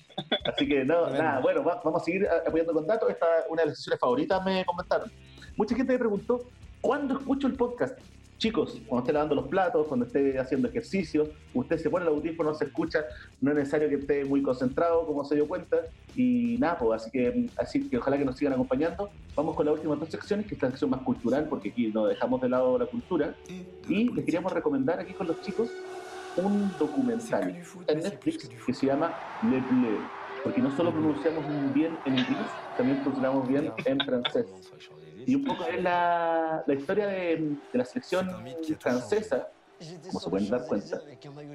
[0.46, 3.10] Así que no, nada, bueno, va- vamos a seguir a- apoyando con datos.
[3.10, 5.12] Esta es una de las sesiones favoritas, me comentaron.
[5.58, 6.40] Mucha gente me preguntó,
[6.82, 7.98] ¿cuándo escucho el podcast?
[8.42, 12.56] Chicos, cuando esté lavando los platos, cuando esté haciendo ejercicio, usted se pone el audífono,
[12.56, 13.06] se escucha,
[13.40, 15.78] no es necesario que esté muy concentrado, como se dio cuenta,
[16.16, 19.12] y nada, pues así que, así que ojalá que nos sigan acompañando.
[19.36, 22.08] Vamos con las últimas dos secciones, que es la sección más cultural, porque aquí no
[22.08, 23.36] dejamos de lado la cultura,
[23.88, 25.70] y les queríamos recomendar aquí con los chicos
[26.36, 29.14] un documental en Netflix que se llama
[29.44, 30.00] Le Bleu,
[30.44, 34.48] porque no solo pronunciamos bien en inglés, también pronunciamos bien en francés.
[35.26, 38.28] Y un poco es la, la historia de, de la selección
[38.80, 39.48] francesa,
[40.08, 40.98] como se pueden dar cuenta.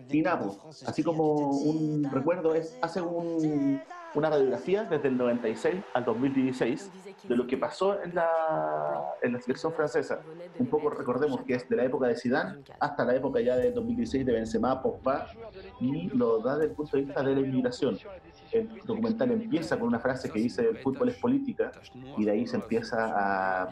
[0.08, 3.84] Y nada, pues, así como un recuerdo, es, hace un-
[4.16, 6.90] una radiografía desde el 96 al 2016
[7.28, 8.28] de lo que pasó en la,
[9.22, 10.20] en la selección francesa.
[10.58, 13.74] Un poco recordemos que es de la época de Zidane hasta la época ya del
[13.74, 15.26] 2016 de Benzema, Pogba,
[15.80, 17.98] y lo da desde el punto de vista de la inmigración.
[18.52, 21.72] El documental empieza con una frase que dice el fútbol es política
[22.16, 22.96] y de ahí se empieza
[23.64, 23.68] a,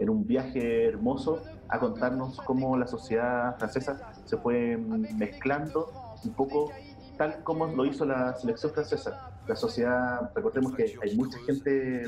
[0.00, 5.92] en un viaje hermoso a contarnos cómo la sociedad francesa se fue mezclando
[6.24, 6.72] un poco
[7.16, 9.37] tal como lo hizo la selección francesa.
[9.48, 12.06] La sociedad, recordemos que hay mucha gente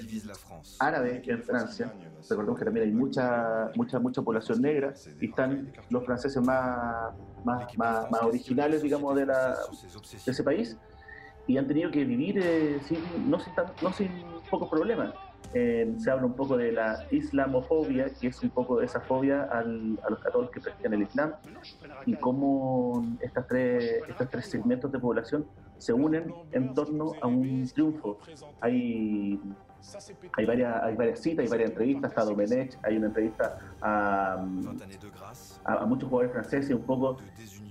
[0.79, 1.93] árabe en Francia,
[2.29, 7.15] recordemos que también hay mucha, mucha, mucha población negra y están los franceses más,
[7.45, 9.57] más, más, más originales, digamos, de, la,
[10.25, 10.77] de ese país
[11.47, 12.99] y han tenido que vivir eh, sin,
[13.31, 14.11] no, sin no sin
[14.51, 15.15] pocos problemas.
[15.55, 19.45] Eh, se habla un poco de la islamofobia, que es un poco de esa fobia
[19.51, 21.33] al- a los católicos que practican el Islam,
[22.07, 25.47] y cómo estas tres, estos tres segmentos de población
[25.81, 28.19] se unen en torno a un triunfo.
[28.61, 29.41] Hay,
[30.37, 34.45] hay, varias, hay varias citas, hay varias entrevistas, está Domenech, hay una entrevista a,
[35.65, 37.19] a, a muchos jugadores franceses, un poco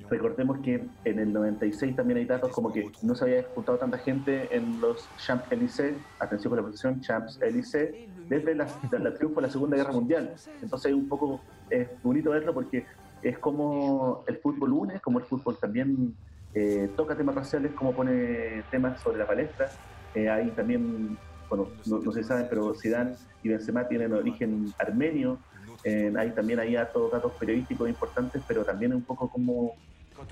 [0.09, 3.99] Recordemos que en el 96 también hay datos como que no se había juntado tanta
[3.99, 8.67] gente en los Champs-Élysées, atención con la pronunciación, Champs-Élysées, desde la,
[8.99, 10.33] la triunfo de la Segunda Guerra Mundial.
[10.61, 12.85] Entonces un poco es bonito verlo porque
[13.21, 16.15] es como el fútbol une, como el fútbol también
[16.53, 19.69] eh, toca temas raciales, como pone temas sobre la palestra.
[20.15, 24.73] Eh, hay también, bueno, no, no sé si saben, pero Zidane y Benzema tienen origen
[24.77, 25.37] armenio.
[25.83, 29.75] Eh, hay también ahí hartos datos periodísticos importantes, pero también un poco como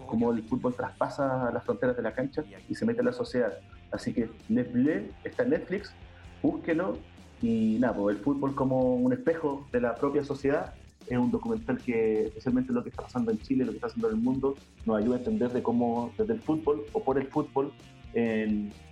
[0.05, 3.53] cómo el fútbol traspasa las fronteras de la cancha y se mete en la sociedad.
[3.91, 5.93] Así que Les Bleus está en Netflix,
[6.41, 6.97] búsquelo
[7.41, 10.73] y nada, pues el fútbol como un espejo de la propia sociedad
[11.09, 14.09] es un documental que, especialmente lo que está pasando en Chile, lo que está pasando
[14.09, 14.55] en el mundo,
[14.85, 17.71] nos ayuda a entender de cómo desde el fútbol o por el fútbol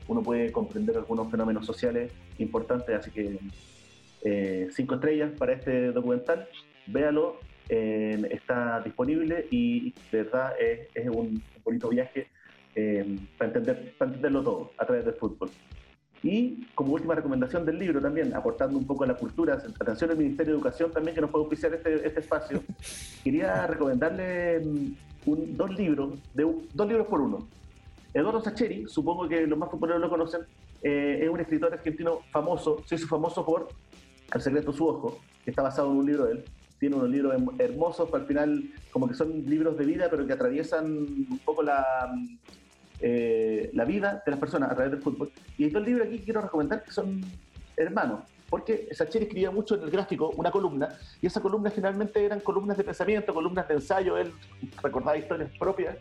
[0.07, 2.95] uno puede comprender algunos fenómenos sociales importantes.
[2.95, 3.39] Así que
[4.23, 6.47] eh, cinco estrellas para este documental,
[6.87, 12.27] véalo, está disponible y de verdad es, es un bonito viaje
[12.75, 15.49] eh, para, entender, para entenderlo todo a través del fútbol.
[16.25, 20.17] Y como última recomendación del libro también, aportando un poco a la cultura, atención al
[20.17, 22.63] Ministerio de Educación también que nos puede auspiciar este, este espacio,
[23.23, 27.47] quería recomendarle mm, un- dos libros, de dos libros por uno.
[28.11, 30.41] Eduardo Sacheri, supongo que los más populares lo conocen,
[30.81, 33.67] eh, es un escritor argentino famoso, se hizo famoso por
[34.33, 36.45] El secreto de su ojo, que está basado en un libro de él.
[36.79, 40.85] Tiene unos libros hermosos, al final como que son libros de vida, pero que atraviesan
[40.85, 41.85] un poco la,
[42.99, 45.31] eh, la vida de las personas a través del fútbol.
[45.57, 47.21] Y hay dos libros aquí que quiero recomendar que son
[47.77, 50.89] hermanos, porque Sacheri escribía mucho en el gráfico una columna,
[51.21, 54.31] y esa columna generalmente eran columnas de pensamiento, columnas de ensayo, él
[54.81, 55.97] recordaba historias propias.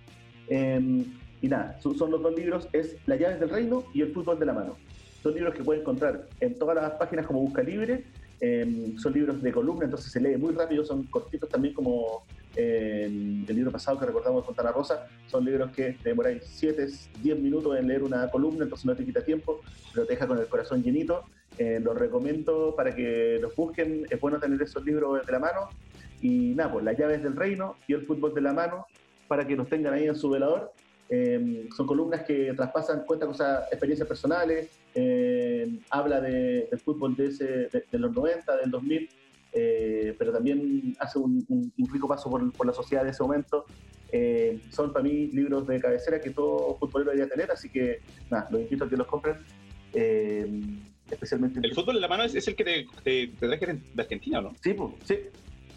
[0.49, 1.05] eh,
[1.45, 4.47] y nada, son, los dos libros, es Las llaves del reino y El fútbol de
[4.47, 4.77] la mano.
[5.23, 8.03] Son libros que pueden encontrar en todas las páginas como Busca Libre,
[8.41, 12.25] eh, son libros de columna, entonces se lee muy rápido, son cortitos también como
[12.57, 16.87] eh, el libro pasado que recordamos de Fontana Rosa, son libros que te demoráis 7,
[17.23, 19.61] 10 minutos en leer una columna, entonces no te quita tiempo,
[19.93, 21.25] pero te deja con el corazón llenito.
[21.59, 25.69] Eh, los recomiendo para que los busquen, es bueno tener esos libros de la mano.
[26.21, 28.87] Y nada, pues las llaves del reino y el fútbol de la mano,
[29.29, 30.73] para que los tengan ahí en su velador.
[31.11, 37.27] Eh, son columnas que traspasan, cuentan cosas, experiencias personales, eh, habla de, del fútbol de,
[37.27, 39.09] ese, de, de los 90, del 2000,
[40.15, 43.23] eh, pero también hace un, un- un rico paso por, por la sociedad de ese
[43.23, 43.67] momento.
[44.13, 47.99] Eh, son para mí libros de cabecera que todo futbolero debería tener, así que
[48.31, 49.37] nada, los invito a que los compren.
[49.93, 50.47] eh,
[51.11, 54.03] especialmente El fútbol en la mano es, es el que te, te, te traje de
[54.03, 54.51] Argentina, ¿o ¿no?
[54.63, 55.19] Sí, pues, sí.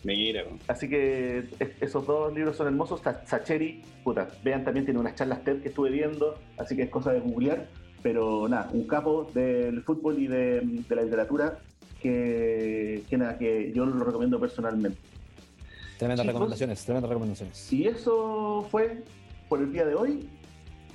[0.03, 0.59] Mira, weón.
[0.67, 3.01] Así que es- esos dos libros son hermosos.
[3.01, 6.89] Sa- Sacheri, puta, vean también tiene unas charlas TED que estuve viendo, así que es
[6.89, 7.67] cosa de googlear.
[8.03, 11.57] Pero nada, un capo del fútbol y de, de la literatura
[12.01, 14.97] que, que nada, que yo lo recomiendo personalmente.
[15.97, 16.33] Tremendas Chicos.
[16.33, 17.73] recomendaciones, tremendas recomendaciones.
[17.73, 19.03] Y eso fue
[19.49, 20.29] por el día de hoy.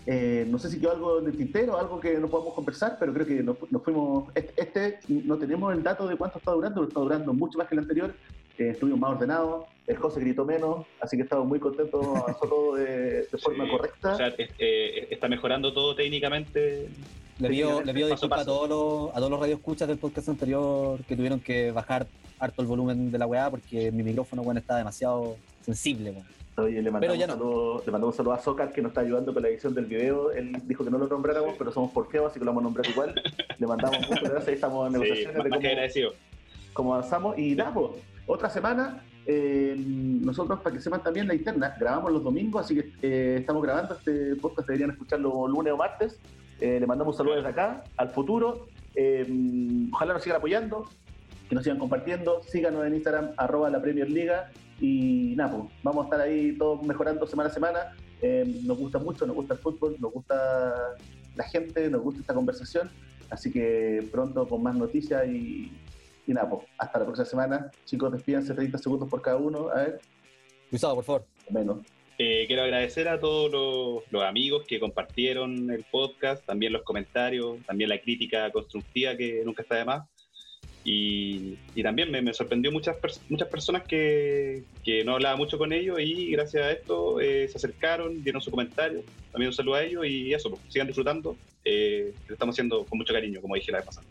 [0.07, 3.27] Eh, no sé si quedó algo de tintero, algo que no podamos conversar, pero creo
[3.27, 4.29] que nos, nos fuimos.
[4.35, 7.69] Este, este no tenemos el dato de cuánto está durando, pero está durando mucho más
[7.69, 8.15] que el anterior.
[8.59, 12.75] Eh, estuvimos más ordenados, el José gritó menos, así que estamos muy contentos, avanzó todo
[12.75, 14.13] de, de forma Sí, correcta.
[14.13, 16.89] O sea, es- eh, está mejorando todo técnicamente.
[17.39, 21.01] Le pido, le pido disculpas a todos los, a todos los radioescuchas del podcast anterior
[21.05, 22.07] que tuvieron que bajar
[22.39, 26.11] harto el volumen de la weá porque mi micrófono bueno, está demasiado sensible.
[26.11, 26.27] weón.
[26.59, 27.33] Oye, le mandamos, ya no.
[27.35, 29.75] un saludo, le mandamos un saludo a Zócar que nos está ayudando con la edición
[29.75, 30.31] del video.
[30.33, 31.57] Él dijo que no lo nombráramos, Sí.
[31.59, 33.15] pero somos porfiados, así que lo vamos a nombrar igual.
[33.59, 36.13] Le mandamos muchas gracias, ahí estamos en Sí, negociaciones más de agradecido.
[36.75, 37.39] cómo avanzamos.
[37.39, 37.87] Y nada, pues,
[38.27, 39.03] otra semana.
[39.25, 43.63] eh, nosotros, para que sepan también la interna, grabamos los domingos, así que eh, estamos
[43.63, 46.19] grabando este podcast, deberían escucharlo lunes o martes.
[46.63, 48.69] Eh, le mandamos saludos desde acá, al futuro.
[48.95, 49.27] Eh,
[49.93, 50.89] ojalá nos sigan apoyando,
[51.49, 52.41] que nos sigan compartiendo.
[52.45, 54.53] Síganos en Instagram, arroba la Premier Liga.
[54.81, 57.79] Y nada, pues, vamos a estar ahí todos mejorando semana a semana.
[58.21, 60.95] Eh, nos gusta mucho, nos gusta el fútbol, nos gusta
[61.35, 62.89] la gente, nos gusta esta conversación.
[63.29, 65.73] Así que pronto con más noticias y,
[66.29, 67.71] y nada, pues, hasta la próxima semana.
[67.87, 69.69] Chicos, despídense 30 segundos por cada uno.
[69.69, 70.01] A ver,
[70.71, 71.27] Luisado, por favor.
[71.51, 71.79] menos.
[72.19, 73.51] Eh, quiero agradecer a todos
[74.11, 79.63] los, amigos que compartieron el podcast, también los comentarios, también la crítica constructiva que nunca
[79.63, 80.09] está de más.
[80.85, 82.97] Y, y también me, me sorprendió muchas,
[83.29, 87.57] muchas personas que, que no hablaba mucho con ellos y gracias a esto eh, se
[87.57, 89.03] acercaron, dieron su comentario.
[89.31, 91.37] También un saludo a ellos y eso, pues, sigan disfrutando.
[91.65, 94.07] Eh, lo estamos haciendo con mucho cariño, como dije la vez pasada.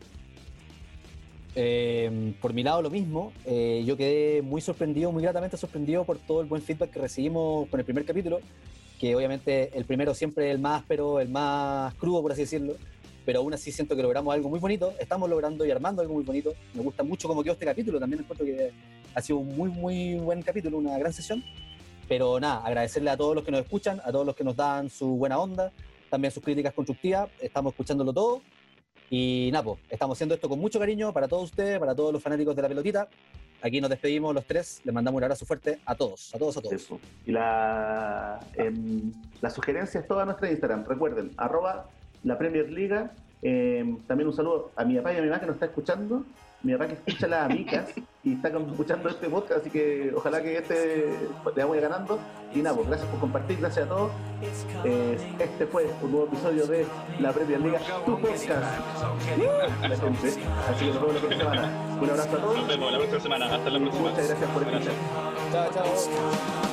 [1.55, 3.33] Eh, por mi lado, lo mismo.
[3.45, 7.67] Eh, yo quedé muy sorprendido, muy gratamente sorprendido por todo el buen feedback que recibimos
[7.69, 8.39] con el primer capítulo.
[8.99, 12.75] Que obviamente el primero siempre es el más áspero, el más crudo, por así decirlo.
[13.25, 14.93] Pero aún así siento que logramos algo muy bonito.
[14.99, 16.53] Estamos logrando y armando algo muy bonito.
[16.73, 17.99] Me gusta mucho cómo quedó este capítulo.
[17.99, 18.71] También encuentro que
[19.13, 21.43] ha sido un muy, muy buen capítulo, una gran sesión.
[22.07, 24.89] Pero nada, agradecerle a todos los que nos escuchan, a todos los que nos dan
[24.89, 25.71] su buena onda,
[26.09, 28.41] también sus críticas constructivas, estamos escuchándolo todo.
[29.13, 32.23] Y nada, pues, estamos haciendo esto con mucho cariño para todos ustedes, para todos los
[32.23, 33.09] fanáticos de la pelotita.
[33.61, 36.61] Aquí nos despedimos los tres, les mandamos un abrazo fuerte a todos, a todos, a
[36.61, 36.73] todos.
[36.73, 36.97] Eso.
[37.25, 40.85] Y la, em, la sugerencia es toda nuestra Instagram.
[40.85, 41.89] Recuerden, arroba
[42.23, 43.11] la Premier Liga.
[43.41, 46.23] Em, también un saludo a mi papá y a mi mamá que nos está escuchando.
[46.63, 47.85] Mi papá que escucha las amicas
[48.23, 51.09] y está con- escuchando este podcast, así que ojalá que este
[51.55, 52.19] le vaya ganando.
[52.53, 54.11] Y nada, pues gracias por compartir, gracias a todos.
[54.85, 56.85] Eh, este fue un nuevo episodio de
[57.19, 58.63] la Premier Liga, tu podcast.
[59.81, 60.27] La gente.
[60.69, 61.71] Así que nos vemos la próxima semana.
[62.01, 63.45] Un abrazo a todos Nos vemos la próxima semana.
[63.55, 64.09] Hasta la próxima.
[64.09, 64.93] muchas gracias por escuchar.
[65.51, 66.70] Chao, chao.